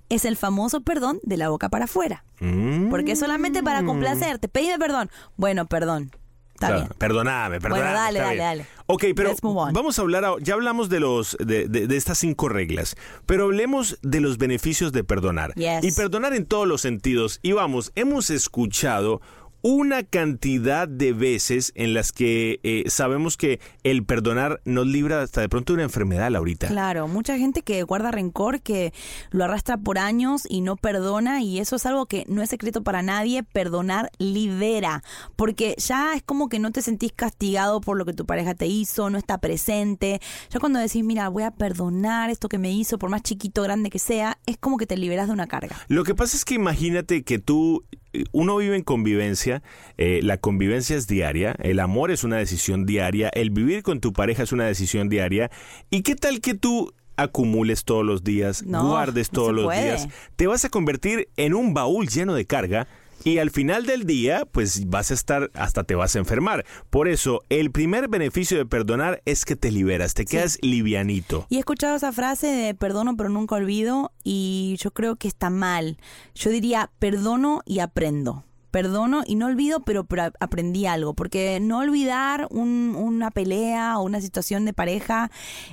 es 0.10 0.26
el 0.26 0.38
famoso 0.38 0.82
perdón 0.82 1.20
de 1.24 1.38
la 1.38 1.50
boca 1.50 1.70
para 1.70 1.86
afuera. 1.86 2.26
Mm. 2.40 2.90
Porque 2.90 3.16
solamente 3.16 3.64
para 3.64 3.84
complacerte, 3.84 4.48
pídeme 4.48 4.80
perdón. 4.80 5.10
Bueno, 5.38 5.66
perdón. 5.66 6.12
Está 6.56 6.88
Perdóname, 6.98 7.60
perdóname. 7.60 7.84
Bueno, 7.84 8.00
dale, 8.00 8.20
dale, 8.20 8.38
dale. 8.38 8.66
Ok, 8.88 9.04
pero 9.14 9.36
vamos 9.44 10.00
a 10.00 10.02
hablar, 10.02 10.24
ya 10.42 10.54
hablamos 10.54 10.88
de 10.88 11.02
los 11.02 11.36
de, 11.40 11.68
de, 11.68 11.98
estas 11.98 12.20
cinco 12.20 12.48
reglas, 12.48 12.96
pero 13.26 13.46
hablemos 13.46 14.00
de 14.04 14.22
los 14.22 14.38
beneficios 14.38 14.94
de 14.94 15.04
perdonar. 15.04 15.54
Y 15.56 15.92
perdonar 15.92 16.34
en 16.34 16.46
todos 16.46 16.66
los 16.66 16.82
sentidos. 16.82 17.40
Y 17.42 17.52
vamos, 17.52 17.92
hemos 17.96 18.30
escuchado 18.30 19.22
una 19.68 20.04
cantidad 20.04 20.88
de 20.88 21.12
veces 21.12 21.72
en 21.74 21.96
las 21.96 22.12
que 22.12 22.60
eh, 22.62 22.84
sabemos 22.86 23.36
que 23.36 23.60
el 23.82 24.06
perdonar 24.06 24.62
nos 24.64 24.86
libra 24.86 25.24
hasta 25.24 25.42
de 25.42 25.50
pronto 25.50 25.74
de 25.74 25.78
una 25.78 25.84
enfermedad, 25.86 26.30
Laurita. 26.30 26.68
Claro, 26.68 27.08
mucha 27.08 27.36
gente 27.40 27.64
que 27.64 27.82
guarda 27.82 28.12
rencor, 28.12 28.62
que 28.62 28.94
lo 29.32 29.44
arrastra 29.44 29.78
por 29.78 29.98
años 29.98 30.44
y 30.48 30.62
no 30.62 30.76
perdona, 30.76 31.42
y 31.42 31.58
eso 31.58 31.78
es 31.78 31.88
algo 31.88 32.06
que 32.06 32.26
no 32.28 32.44
es 32.44 32.52
secreto 32.52 32.84
para 32.84 33.02
nadie, 33.02 33.42
perdonar 33.42 34.12
libera, 34.20 35.02
porque 35.36 35.74
ya 35.80 36.14
es 36.14 36.22
como 36.22 36.48
que 36.48 36.60
no 36.60 36.72
te 36.72 36.84
sentís 36.84 37.12
castigado 37.12 37.82
por 37.82 37.98
lo 37.98 38.06
que 38.06 38.14
tu 38.14 38.28
pareja 38.28 38.54
te 38.54 38.68
hizo, 38.68 39.10
no 39.10 39.18
está 39.18 39.40
presente, 39.40 40.22
ya 40.52 40.60
cuando 40.60 40.78
decís, 40.78 41.04
mira, 41.04 41.28
voy 41.30 41.42
a 41.42 41.50
perdonar 41.50 42.30
esto 42.30 42.50
que 42.50 42.60
me 42.60 42.72
hizo, 42.72 43.00
por 43.00 43.10
más 43.10 43.24
chiquito 43.24 43.62
o 43.62 43.64
grande 43.64 43.90
que 43.90 43.98
sea, 43.98 44.38
es 44.46 44.60
como 44.60 44.78
que 44.78 44.86
te 44.86 44.96
liberas 44.96 45.26
de 45.26 45.34
una 45.34 45.48
carga. 45.48 45.76
Lo 45.88 46.04
que 46.04 46.14
pasa 46.14 46.38
es 46.38 46.46
que 46.46 46.54
imagínate 46.54 47.24
que 47.24 47.40
tú 47.40 47.84
uno 48.32 48.58
vive 48.58 48.76
en 48.76 48.84
convivencia, 48.84 49.64
eh, 49.98 50.20
la 50.24 50.38
convivencia 50.38 50.96
es 50.96 51.08
diaria, 51.08 51.56
el 51.60 51.80
amor 51.80 52.12
es 52.12 52.24
una 52.24 52.38
decisión 52.38 52.86
diaria, 52.86 53.30
el 53.30 53.50
vivir 53.50 53.84
con 53.84 54.00
tu 54.00 54.14
pareja 54.14 54.44
es 54.44 54.52
una 54.52 54.66
decisión 54.66 55.10
diaria. 55.10 55.52
¿Y 55.90 56.02
qué 56.02 56.16
tal 56.16 56.42
que 56.42 56.54
tú 56.54 56.94
acumules 57.18 57.86
todos 57.86 58.06
los 58.06 58.24
días, 58.24 58.64
guardes 58.64 59.30
todos 59.30 59.54
los 59.54 59.72
días? 59.72 60.08
Te 60.36 60.48
vas 60.48 60.66
a 60.66 60.70
convertir 60.70 61.30
en 61.38 61.54
un 61.54 61.74
baúl 61.74 62.08
lleno 62.08 62.34
de 62.34 62.46
carga 62.46 62.88
y 63.26 63.40
al 63.40 63.50
final 63.50 63.88
del 63.88 64.06
día, 64.06 64.46
pues 64.46 64.88
vas 64.88 65.10
a 65.10 65.16
estar, 65.16 65.50
hasta 65.56 65.84
te 65.84 65.96
vas 65.96 66.16
a 66.16 66.20
enfermar. 66.20 66.64
Por 66.92 67.08
eso, 67.08 67.42
el 67.50 67.72
primer 67.72 68.08
beneficio 68.08 68.56
de 68.56 68.68
perdonar 68.68 69.24
es 69.26 69.46
que 69.46 69.56
te 69.56 69.72
liberas, 69.72 70.14
te 70.14 70.26
quedas 70.26 70.60
livianito. 70.62 71.48
Y 71.50 71.56
he 71.56 71.60
escuchado 71.60 71.96
esa 71.96 72.12
frase 72.12 72.46
de 72.46 72.76
perdono 72.76 73.18
pero 73.18 73.30
nunca 73.30 73.56
olvido 73.56 74.12
y 74.24 74.78
yo 74.80 74.92
creo 74.92 75.16
que 75.16 75.28
está 75.28 75.50
mal. 75.50 75.98
Yo 76.36 76.52
diría 76.52 76.92
perdono 77.00 77.62
y 77.66 77.80
aprendo 77.80 78.46
perdono 78.76 79.24
y 79.26 79.36
no 79.36 79.46
olvido, 79.46 79.84
pero, 79.86 80.06
aprendí 80.42 80.86
algo, 80.86 81.14
porque 81.14 81.60
no 81.62 81.80
olvidar 81.80 82.50
una 82.52 83.32
pelea 83.32 83.98
o 83.98 84.04
una 84.04 84.20
situación 84.20 84.66
de 84.66 84.74
pareja 84.74 85.32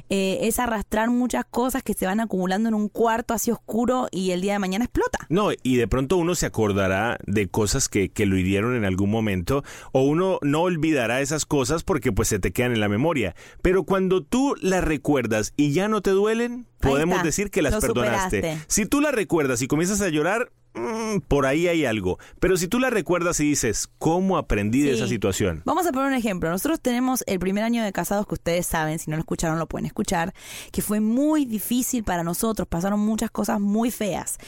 eh, 0.09 0.39
es 0.43 0.61
arrastrar 0.61 1.11
muchas 1.11 1.45
cosas 1.45 1.83
que 1.83 1.95
se 1.95 2.07
van 2.07 2.21
acumulando 2.21 2.69
en 2.69 2.77
un 2.77 2.89
cuarto 2.89 3.35
así 3.35 3.51
oscuro 3.51 4.07
y 4.13 4.31
el 4.31 4.41
día 4.41 4.53
de 4.53 4.61
mañana 4.61 4.85
explota. 4.85 5.19
No, 5.31 5.49
y 5.65 5.75
de 5.75 5.89
pronto 5.89 6.17
uno 6.17 6.37
se 6.37 6.47
acordará 6.47 7.19
de 7.27 7.49
cosas 7.49 7.89
que, 7.89 8.09
que 8.09 8.25
lo 8.25 8.37
hirieron 8.37 8.77
en 8.77 8.85
algún 8.85 9.11
momento 9.11 9.65
o 9.91 10.05
uno 10.05 10.39
no 10.43 10.63
olvidará 10.63 11.21
esas 11.21 11.45
cosas 11.45 11.83
porque 11.83 12.13
pues 12.13 12.29
se 12.29 12.39
te 12.39 12.53
quedan 12.53 12.71
en 12.71 12.79
la 12.79 12.89
memoria. 12.89 13.35
Pero 13.63 13.83
cuando 13.83 14.23
tú 14.23 14.55
las 14.61 14.85
recuerdas 14.85 15.55
y 15.57 15.73
ya 15.73 15.89
no 15.89 16.03
te 16.03 16.11
duelen, 16.11 16.69
podemos 16.79 17.25
decir 17.25 17.51
que 17.51 17.63
las 17.63 17.81
perdonaste. 17.81 18.59
Si 18.69 18.87
tú 18.87 19.01
las 19.01 19.13
recuerdas 19.13 19.61
y 19.61 19.67
comienzas 19.67 20.01
a 20.03 20.09
llorar, 20.09 20.53
Mm, 20.75 21.19
por 21.29 21.47
ahí 21.47 21.69
hay 21.69 21.85
algo. 21.85 22.19
Pero 22.41 22.57
si 22.57 22.69
tú 22.69 22.79
la 22.79 22.91
recuerdas 22.91 23.41
y 23.41 23.45
dices, 23.45 23.89
¿cómo 23.99 24.39
aprendí 24.39 24.83
de 24.83 24.93
esa 24.93 25.07
situación? 25.07 25.63
Vamos 25.65 25.87
a 25.87 25.93
poner 25.93 26.09
un 26.09 26.15
ejemplo. 26.15 26.51
Nosotros 26.51 26.81
tenemos 26.81 27.25
el 27.27 27.39
primer 27.39 27.65
año 27.65 27.83
de 27.85 27.93
casados 27.93 28.27
que 28.27 28.35
ustedes 28.35 28.67
saben, 28.67 28.99
si 28.99 29.11
no 29.11 29.17
lo 29.17 29.21
escucharon 29.21 29.59
lo 29.59 29.67
pueden 29.67 29.87
escuchar, 29.87 30.33
que 30.71 30.83
fue 30.83 31.01
muy 31.01 31.45
difícil 31.45 32.05
para 32.05 32.25
nosotros, 32.25 32.67
pasaron 32.69 33.01
muchas 33.01 33.31
cosas 33.31 33.61
muy 33.61 33.91
feas. 33.91 34.39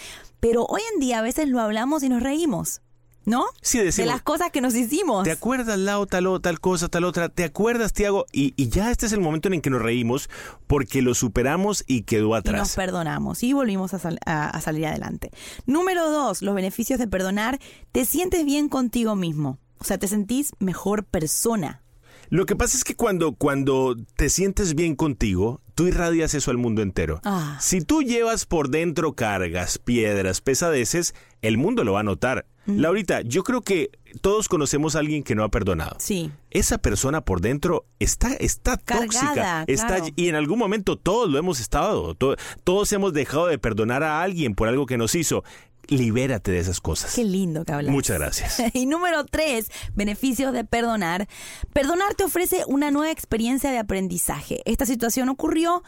Pero 0.41 0.65
hoy 0.67 0.83
en 0.95 1.01
día 1.01 1.19
a 1.19 1.23
veces 1.23 1.49
lo 1.49 1.61
hablamos 1.61 2.03
y 2.03 2.09
nos 2.09 2.23
reímos. 2.23 2.81
¿No? 3.27 3.45
Sí, 3.61 3.79
decimos, 3.79 4.07
de 4.09 4.13
las 4.13 4.23
cosas 4.23 4.51
que 4.51 4.61
nos 4.61 4.75
hicimos. 4.75 5.25
¿Te 5.25 5.33
acuerdas, 5.33 5.79
Lau, 5.79 6.07
tal, 6.07 6.41
tal 6.41 6.61
cosa, 6.61 6.89
tal 6.89 7.05
otra? 7.05 7.29
¿Te 7.29 7.45
acuerdas, 7.45 7.93
Tiago? 7.93 8.27
Y, 8.33 8.55
y, 8.57 8.69
ya 8.69 8.91
este 8.91 9.07
es 9.07 9.13
el 9.13 9.21
momento 9.21 9.49
en 9.49 9.55
el 9.55 9.63
que 9.63 9.71
nos 9.71 9.83
reímos 9.83 10.29
porque 10.67 11.03
lo 11.03 11.15
superamos 11.15 11.85
y 11.87 12.03
quedó 12.03 12.35
atrás. 12.35 12.55
Y 12.55 12.59
nos 12.59 12.75
perdonamos 12.75 13.43
y 13.43 13.53
volvimos 13.53 13.95
a, 13.95 13.99
a 14.27 14.61
salir 14.61 14.87
adelante. 14.87 15.31
Número 15.67 16.11
dos, 16.11 16.43
los 16.43 16.55
beneficios 16.55 16.99
de 16.99 17.07
perdonar. 17.07 17.59
Te 17.93 18.05
sientes 18.05 18.45
bien 18.45 18.69
contigo 18.69 19.17
mismo. 19.17 19.59
O 19.79 19.85
sea, 19.85 19.99
te 19.99 20.09
sentís 20.09 20.53
mejor 20.59 21.05
persona. 21.05 21.83
Lo 22.31 22.47
que 22.47 22.57
pasa 22.57 22.77
es 22.77 22.85
que 22.85 22.95
cuando, 22.95 23.35
cuando 23.35 23.97
te 24.17 24.29
sientes 24.29 24.75
bien 24.75 24.97
contigo, 24.97 25.61
tú 25.75 25.87
irradias 25.87 26.35
eso 26.35 26.51
al 26.51 26.57
mundo 26.57 26.83
entero. 26.83 27.21
Ah. 27.25 27.59
Si 27.61 27.81
tú 27.81 28.03
llevas 28.03 28.47
por 28.47 28.71
dentro 28.71 29.15
cargas, 29.15 29.79
piedras, 29.79 30.41
pesadeces, 30.41 31.15
el 31.43 31.59
mundo 31.59 31.85
lo 31.85 31.93
va 31.93 32.01
a 32.01 32.05
notar. 32.05 32.47
Laurita, 32.67 33.21
yo 33.23 33.43
creo 33.43 33.61
que 33.63 33.91
todos 34.21 34.49
conocemos 34.49 34.97
a 34.97 35.01
alguien 35.01 35.23
que 35.23 35.35
no 35.35 35.45
ha 35.45 35.49
perdonado. 35.51 35.97
Sí. 35.99 36.31
Esa 36.51 36.79
persona 36.79 37.21
por 37.23 37.41
dentro 37.41 37.85
está, 37.99 38.33
está 38.35 38.77
tóxica. 38.77 39.27
Cargada, 39.35 39.65
Está, 39.67 39.87
claro. 39.99 40.07
Y 40.17 40.29
en 40.29 40.35
algún 40.37 40.59
momento 40.59 40.97
todos 40.97 41.29
lo 41.31 41.39
hemos 41.39 41.61
estado. 41.61 42.15
to- 42.15 42.37
todos 42.63 42.93
hemos 42.93 43.13
dejado 43.13 43.47
de 43.49 43.59
perdonar 43.59 44.03
a 44.03 44.23
alguien 44.23 44.55
por 44.55 44.69
algo 44.69 44.87
que 44.87 44.97
nos 44.97 45.15
hizo. 45.15 45.45
Libérate 45.89 46.51
de 46.51 46.59
esas 46.59 46.81
cosas. 46.81 47.15
Qué 47.15 47.25
lindo 47.25 47.65
que 47.65 47.73
hablas. 47.73 47.93
Muchas 47.93 48.19
gracias. 48.19 48.63
Y 48.75 48.87
número 48.87 49.25
tres, 49.25 49.71
beneficios 49.95 50.53
de 50.53 50.65
perdonar. 50.65 51.29
Perdonar 51.73 52.15
te 52.15 52.25
ofrece 52.25 52.65
una 52.67 52.91
nueva 52.91 53.11
experiencia 53.11 53.71
de 53.71 53.79
aprendizaje. 53.79 54.63
Esta 54.65 54.87
situación 54.87 55.29
ocurrió, 55.29 55.83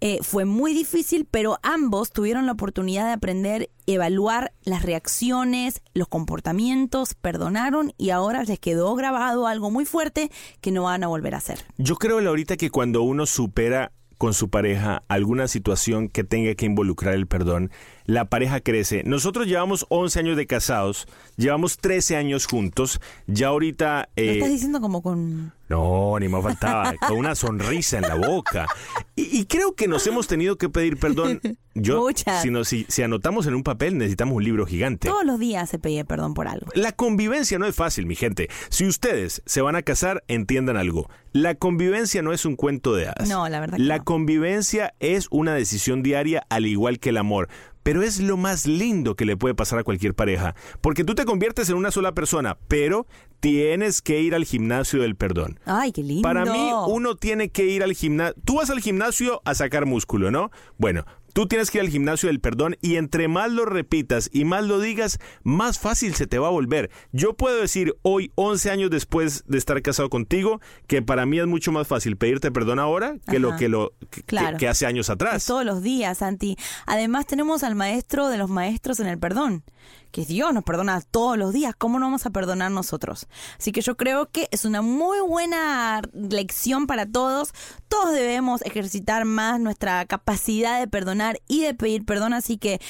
eh, 0.00 0.18
fue 0.22 0.44
muy 0.44 0.72
difícil, 0.72 1.26
pero 1.30 1.58
ambos 1.62 2.12
tuvieron 2.12 2.46
la 2.46 2.52
oportunidad 2.52 3.06
de 3.06 3.12
aprender, 3.12 3.70
evaluar 3.86 4.52
las 4.62 4.82
reacciones, 4.82 5.82
los 5.94 6.08
comportamientos, 6.08 7.14
perdonaron 7.14 7.92
y 7.98 8.10
ahora 8.10 8.44
les 8.44 8.58
quedó 8.58 8.94
grabado 8.94 9.46
algo 9.46 9.70
muy 9.70 9.84
fuerte 9.84 10.30
que 10.60 10.70
no 10.70 10.84
van 10.84 11.04
a 11.04 11.08
volver 11.08 11.34
a 11.34 11.38
hacer. 11.38 11.64
Yo 11.76 11.96
creo, 11.96 12.20
Laurita, 12.20 12.56
que 12.56 12.70
cuando 12.70 13.02
uno 13.02 13.26
supera 13.26 13.92
con 14.20 14.34
su 14.34 14.50
pareja 14.50 15.02
alguna 15.08 15.48
situación 15.48 16.10
que 16.10 16.24
tenga 16.24 16.54
que 16.54 16.66
involucrar 16.66 17.14
el 17.14 17.26
perdón, 17.26 17.70
la 18.10 18.24
pareja 18.24 18.60
crece. 18.60 19.02
Nosotros 19.04 19.46
llevamos 19.46 19.86
11 19.88 20.18
años 20.18 20.36
de 20.36 20.46
casados, 20.46 21.06
llevamos 21.36 21.78
13 21.78 22.16
años 22.16 22.46
juntos, 22.46 23.00
ya 23.28 23.48
ahorita... 23.48 24.08
Lo 24.16 24.22
eh, 24.22 24.32
estás 24.34 24.50
diciendo 24.50 24.80
como 24.80 25.00
con... 25.00 25.52
no, 25.68 26.18
ni 26.18 26.26
más 26.28 26.42
faltaba, 26.42 26.92
con 27.06 27.16
una 27.18 27.36
sonrisa 27.36 27.98
en 27.98 28.02
la 28.02 28.16
boca. 28.16 28.66
Y, 29.14 29.38
y 29.40 29.44
creo 29.44 29.74
que 29.74 29.86
nos 29.86 30.04
hemos 30.08 30.26
tenido 30.26 30.56
que 30.56 30.68
pedir 30.68 30.98
perdón. 30.98 31.40
Yo, 31.74 32.00
Muchas. 32.00 32.42
si, 32.42 32.50
nos- 32.50 32.66
si, 32.66 32.84
si 32.88 33.02
anotamos 33.02 33.46
en 33.46 33.54
un 33.54 33.62
papel, 33.62 33.96
necesitamos 33.96 34.34
un 34.34 34.42
libro 34.42 34.66
gigante. 34.66 35.08
Todos 35.08 35.24
los 35.24 35.38
días 35.38 35.70
se 35.70 35.78
pedía 35.78 36.02
perdón 36.04 36.34
por 36.34 36.48
algo. 36.48 36.66
La 36.74 36.90
convivencia 36.90 37.60
no 37.60 37.66
es 37.66 37.76
fácil, 37.76 38.06
mi 38.06 38.16
gente. 38.16 38.48
Si 38.70 38.86
ustedes 38.88 39.40
se 39.46 39.60
van 39.60 39.76
a 39.76 39.82
casar, 39.82 40.24
entiendan 40.26 40.76
algo. 40.76 41.08
La 41.32 41.54
convivencia 41.54 42.22
no 42.22 42.32
es 42.32 42.44
un 42.44 42.56
cuento 42.56 42.92
de 42.96 43.06
hadas. 43.06 43.28
No, 43.28 43.48
la 43.48 43.60
verdad 43.60 43.76
que 43.76 43.84
La 43.84 43.98
no. 43.98 44.04
convivencia 44.04 44.94
es 44.98 45.28
una 45.30 45.54
decisión 45.54 46.02
diaria 46.02 46.44
al 46.50 46.66
igual 46.66 46.98
que 46.98 47.10
el 47.10 47.18
amor. 47.18 47.48
Pero 47.82 48.02
es 48.02 48.20
lo 48.20 48.36
más 48.36 48.66
lindo 48.66 49.16
que 49.16 49.24
le 49.24 49.36
puede 49.36 49.54
pasar 49.54 49.78
a 49.78 49.84
cualquier 49.84 50.14
pareja. 50.14 50.54
Porque 50.80 51.04
tú 51.04 51.14
te 51.14 51.24
conviertes 51.24 51.70
en 51.70 51.76
una 51.76 51.90
sola 51.90 52.12
persona, 52.12 52.58
pero 52.68 53.06
tienes 53.40 54.02
que 54.02 54.20
ir 54.20 54.34
al 54.34 54.44
gimnasio 54.44 55.02
del 55.02 55.16
perdón. 55.16 55.58
Ay, 55.64 55.92
qué 55.92 56.02
lindo. 56.02 56.22
Para 56.22 56.44
mí, 56.44 56.70
uno 56.88 57.16
tiene 57.16 57.48
que 57.48 57.66
ir 57.66 57.82
al 57.82 57.94
gimnasio. 57.94 58.34
Tú 58.44 58.56
vas 58.56 58.70
al 58.70 58.80
gimnasio 58.80 59.40
a 59.44 59.54
sacar 59.54 59.86
músculo, 59.86 60.30
¿no? 60.30 60.50
Bueno, 60.76 61.04
tú 61.32 61.46
tienes 61.46 61.70
que 61.70 61.78
ir 61.78 61.82
al 61.82 61.90
gimnasio 61.90 62.28
del 62.28 62.40
perdón 62.40 62.76
y 62.80 62.96
entre 62.96 63.28
más 63.28 63.50
lo 63.50 63.64
repitas 63.64 64.30
y 64.32 64.44
más 64.44 64.64
lo 64.64 64.80
digas, 64.80 65.18
más 65.42 65.78
fácil 65.78 66.14
se 66.14 66.26
te 66.26 66.38
va 66.38 66.48
a 66.48 66.50
volver. 66.50 66.90
Yo 67.12 67.34
puedo 67.34 67.60
decir 67.60 67.94
hoy, 68.02 68.32
11 68.34 68.70
años 68.70 68.90
después 68.90 69.44
de 69.46 69.58
estar 69.58 69.80
casado 69.82 70.10
contigo, 70.10 70.60
que 70.86 71.02
para 71.02 71.26
mí 71.26 71.38
es 71.38 71.46
mucho 71.46 71.72
más 71.72 71.86
fácil 71.86 72.16
pedirte 72.16 72.50
perdón 72.50 72.78
ahora 72.78 73.16
que 73.28 73.38
lo 73.38 73.56
que 73.56 73.68
lo 73.68 73.92
que, 74.10 74.22
Claro. 74.22 74.58
que 74.58 74.68
hace 74.68 74.86
años 74.86 75.10
atrás. 75.10 75.44
Todos 75.46 75.64
los 75.64 75.82
días, 75.82 76.18
Santi. 76.18 76.56
Además 76.86 77.26
tenemos 77.26 77.62
al 77.62 77.74
maestro 77.74 78.28
de 78.28 78.38
los 78.38 78.50
maestros 78.50 79.00
en 79.00 79.06
el 79.06 79.18
perdón, 79.18 79.62
que 80.10 80.24
Dios 80.24 80.52
nos 80.52 80.64
perdona 80.64 81.00
todos 81.00 81.38
los 81.38 81.52
días. 81.52 81.74
¿Cómo 81.76 81.98
no 81.98 82.06
vamos 82.06 82.26
a 82.26 82.30
perdonar 82.30 82.70
nosotros? 82.70 83.28
Así 83.58 83.72
que 83.72 83.80
yo 83.80 83.96
creo 83.96 84.30
que 84.30 84.48
es 84.50 84.64
una 84.64 84.82
muy 84.82 85.20
buena 85.20 86.02
lección 86.12 86.86
para 86.86 87.06
todos. 87.06 87.52
Todos 87.88 88.12
debemos 88.12 88.62
ejercitar 88.62 89.24
más 89.24 89.60
nuestra 89.60 90.04
capacidad 90.06 90.80
de 90.80 90.88
perdonar 90.88 91.40
y 91.48 91.62
de 91.62 91.74
pedir 91.74 92.04
perdón. 92.04 92.32
Así 92.32 92.58
que 92.58 92.80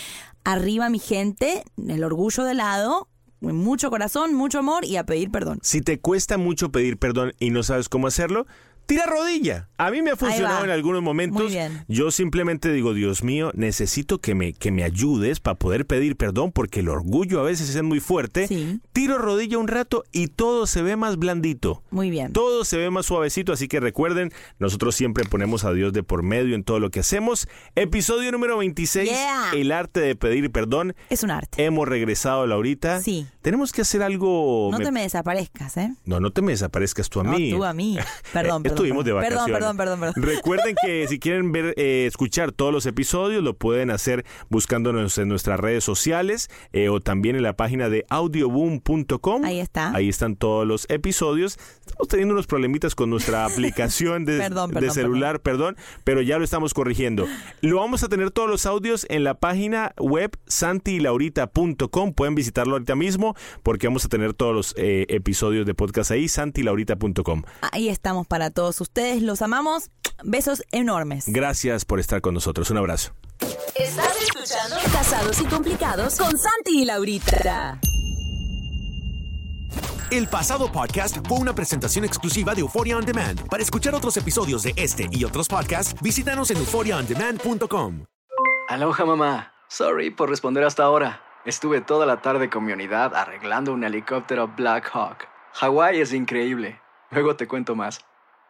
arriba 0.45 0.89
mi 0.89 0.99
gente, 0.99 1.65
el 1.77 2.05
orgullo 2.05 2.45
de 2.45 2.55
lado, 2.55 3.09
mucho 3.41 3.91
corazón, 3.91 4.35
mucho 4.35 4.59
amor 4.59 4.85
y 4.85 4.97
a 4.97 5.05
pedir 5.05 5.31
perdón. 5.31 5.59
Si 5.63 5.81
te 5.81 6.01
cuesta 6.01 6.39
mucho 6.39 6.71
pedir 6.71 6.99
perdón 6.99 7.33
y 7.39 7.51
no 7.51 7.63
sabes 7.63 7.89
cómo 7.89 8.07
hacerlo, 8.07 8.47
tira 8.91 9.07
rodilla. 9.07 9.69
A 9.79 9.91
mí 9.91 10.03
me 10.03 10.11
ha 10.11 10.17
funcionado 10.17 10.65
en 10.65 10.71
algunos 10.71 11.03
momentos. 11.03 11.43
Muy 11.43 11.53
bien. 11.53 11.85
Yo 11.89 12.11
simplemente 12.11 12.73
digo, 12.73 12.93
Dios 12.93 13.23
mío, 13.23 13.51
necesito 13.55 14.19
que 14.19 14.35
me, 14.35 14.53
que 14.53 14.71
me 14.73 14.83
ayudes 14.85 15.41
para 15.41 15.55
poder 15.57 15.87
pedir 15.87 16.17
perdón 16.17 16.51
porque 16.53 16.81
el 16.81 16.89
orgullo 16.89 17.41
a 17.41 17.45
veces 17.45 17.75
es 17.75 17.83
muy 17.83 18.01
fuerte. 18.01 18.47
Sí. 18.49 18.81
Tiro 18.93 19.17
rodilla 19.19 19.59
un 19.59 19.69
rato 19.69 20.05
y 20.13 20.27
todo 20.27 20.67
se 20.67 20.83
ve 20.83 20.97
más 20.97 21.17
blandito. 21.17 21.83
Muy 21.91 22.11
bien. 22.11 22.33
Todo 22.33 22.65
se 22.65 22.77
ve 22.79 22.91
más 22.91 23.07
suavecito, 23.07 23.53
así 23.53 23.69
que 23.69 23.79
recuerden, 23.81 24.33
nosotros 24.59 24.95
siempre 24.97 25.25
ponemos 25.25 25.65
a 25.65 25.73
Dios 25.73 25.93
de 25.93 26.03
por 26.03 26.23
medio 26.23 26.55
en 26.57 26.65
todo 26.65 26.81
lo 26.81 26.91
que 26.91 27.01
hacemos. 27.01 27.49
Episodio 27.77 28.33
número 28.33 28.59
26, 28.59 29.09
Yeah. 29.09 29.53
el 29.55 29.73
arte 29.73 30.01
de 30.01 30.17
pedir 30.17 30.51
perdón. 30.51 30.95
Es 31.09 31.23
un 31.23 31.31
arte. 31.31 31.65
Hemos 31.65 31.89
regresado, 31.89 32.47
Laurita. 32.47 33.01
Sí. 33.01 33.27
Tenemos 33.41 33.73
que 33.73 33.83
hacer 33.83 34.03
algo... 34.03 34.69
No 34.73 34.79
me- 34.79 34.85
te 34.85 34.91
me 34.93 35.03
desaparezcas, 35.03 35.77
¿eh? 35.77 35.95
no, 36.05 36.21
no 36.21 36.31
te 36.33 36.43
me 36.43 36.53
desaparezcas 36.53 37.09
tú 37.09 37.21
a 37.21 37.25
No, 37.25 37.33
mí. 37.39 37.51
tú 37.51 37.65
a 37.65 37.73
mí. 37.73 37.97
Perdón, 38.33 38.63
perdón. 38.63 38.80
Estuvimos 38.81 39.05
de 39.05 39.13
perdón. 39.13 39.31
vacaciones. 39.31 39.53
Perdón, 39.59 39.77
perdón, 39.77 40.01
perdón, 40.01 40.15
perdón. 40.15 40.37
Recuerden 40.37 40.75
que 40.85 41.07
si 41.09 41.19
quieren 41.19 41.53
ver, 41.53 41.75
eh, 41.77 42.07
escuchar 42.07 42.53
todos 42.53 42.73
los 42.73 42.87
episodios, 42.87 43.43
lo 43.43 43.55
pueden 43.55 43.91
hacer 43.91 44.25
buscándonos 44.49 45.19
en 45.19 45.29
nuestras 45.29 45.61
redes 45.61 45.85
sociales 45.85 46.49
eh, 46.73 46.89
o 46.89 47.01
también 47.01 47.37
en 47.37 47.43
la 47.43 47.55
página 47.55 47.89
de 47.89 48.05
audioboom.com. 48.09 49.45
Ahí 49.45 49.61
está. 49.61 49.95
Ahí 49.95 50.09
están 50.09 50.37
todos 50.37 50.67
los 50.67 50.87
episodios. 50.89 51.59
Estamos 51.87 52.09
teniendo 52.09 52.35
unos 52.35 52.47
problemitas 52.47 52.95
con 52.95 53.11
nuestra 53.11 53.45
aplicación 53.47 54.25
de, 54.25 54.39
Perdón, 54.39 54.71
de 54.71 54.75
perdón, 54.75 54.95
celular, 54.95 55.41
perdón. 55.41 55.77
pero 56.05 56.23
ya 56.23 56.39
lo 56.39 56.45
estamos 56.45 56.75
corrigiendo. 56.75 57.27
Lo 57.61 57.77
vamos 57.77 58.03
a 58.03 58.09
tener 58.09 58.31
todos 58.31 58.49
los 58.49 58.67
audios 58.67 59.07
en 59.11 59.25
la 59.25 59.35
página 59.35 59.93
web 59.99 60.31
santilaurita.com. 60.47 62.13
Pueden 62.15 62.35
visitarlo 62.35 62.75
ahorita 62.75 62.95
mismo 62.97 63.35
porque 63.63 63.87
vamos 63.87 64.05
a 64.05 64.09
tener 64.09 64.35
todos 64.35 64.55
los 64.55 64.75
eh, 64.77 65.07
episodios 65.09 65.67
de 65.67 65.75
podcast 65.75 66.11
ahí, 66.11 66.29
santilaurita.com. 66.29 67.43
Ahí 67.73 67.89
estamos 67.89 68.27
para 68.27 68.51
todos 68.51 68.70
ustedes. 68.79 69.23
Los 69.23 69.41
amamos. 69.41 69.91
Besos 70.23 70.63
enormes. 70.71 71.25
Gracias 71.29 71.87
por 71.87 71.99
estar 71.99 72.21
con 72.21 72.35
nosotros. 72.35 72.71
Un 72.71 72.77
abrazo. 72.77 73.13
Estás 73.75 74.21
escuchando 74.23 74.77
Casados 74.93 75.41
y 75.41 75.45
Complicados 75.45 76.17
con 76.19 76.31
Santi 76.37 76.83
y 76.83 76.85
Laurita. 76.85 77.81
El 80.11 80.27
pasado 80.27 80.71
podcast 80.73 81.19
fue 81.29 81.39
una 81.39 81.55
presentación 81.55 82.05
exclusiva 82.05 82.53
de 82.53 82.63
Euphoria 82.63 82.97
On 82.97 83.05
Demand. 83.05 83.49
Para 83.49 83.63
escuchar 83.63 83.95
otros 83.95 84.17
episodios 84.17 84.65
de 84.65 84.75
este 84.77 85.07
y 85.13 85.25
otros 85.25 85.47
podcasts, 85.47 85.95
visítanos 86.03 86.51
en 86.51 86.59
euphoriaondemand.com. 86.59 88.05
Aloha 88.69 89.05
mamá. 89.05 89.53
Sorry 89.69 90.11
por 90.11 90.29
responder 90.29 90.65
hasta 90.65 90.83
ahora. 90.83 91.23
Estuve 91.45 91.81
toda 91.81 92.07
la 92.07 92.21
tarde 92.21 92.51
con 92.51 92.65
mi 92.65 92.73
unidad 92.73 93.15
arreglando 93.15 93.73
un 93.73 93.85
helicóptero 93.85 94.49
Black 94.49 94.91
Hawk. 94.93 95.29
Hawái 95.55 96.01
es 96.01 96.13
increíble. 96.13 96.81
Luego 97.11 97.37
te 97.37 97.47
cuento 97.47 97.77
más. 97.77 98.01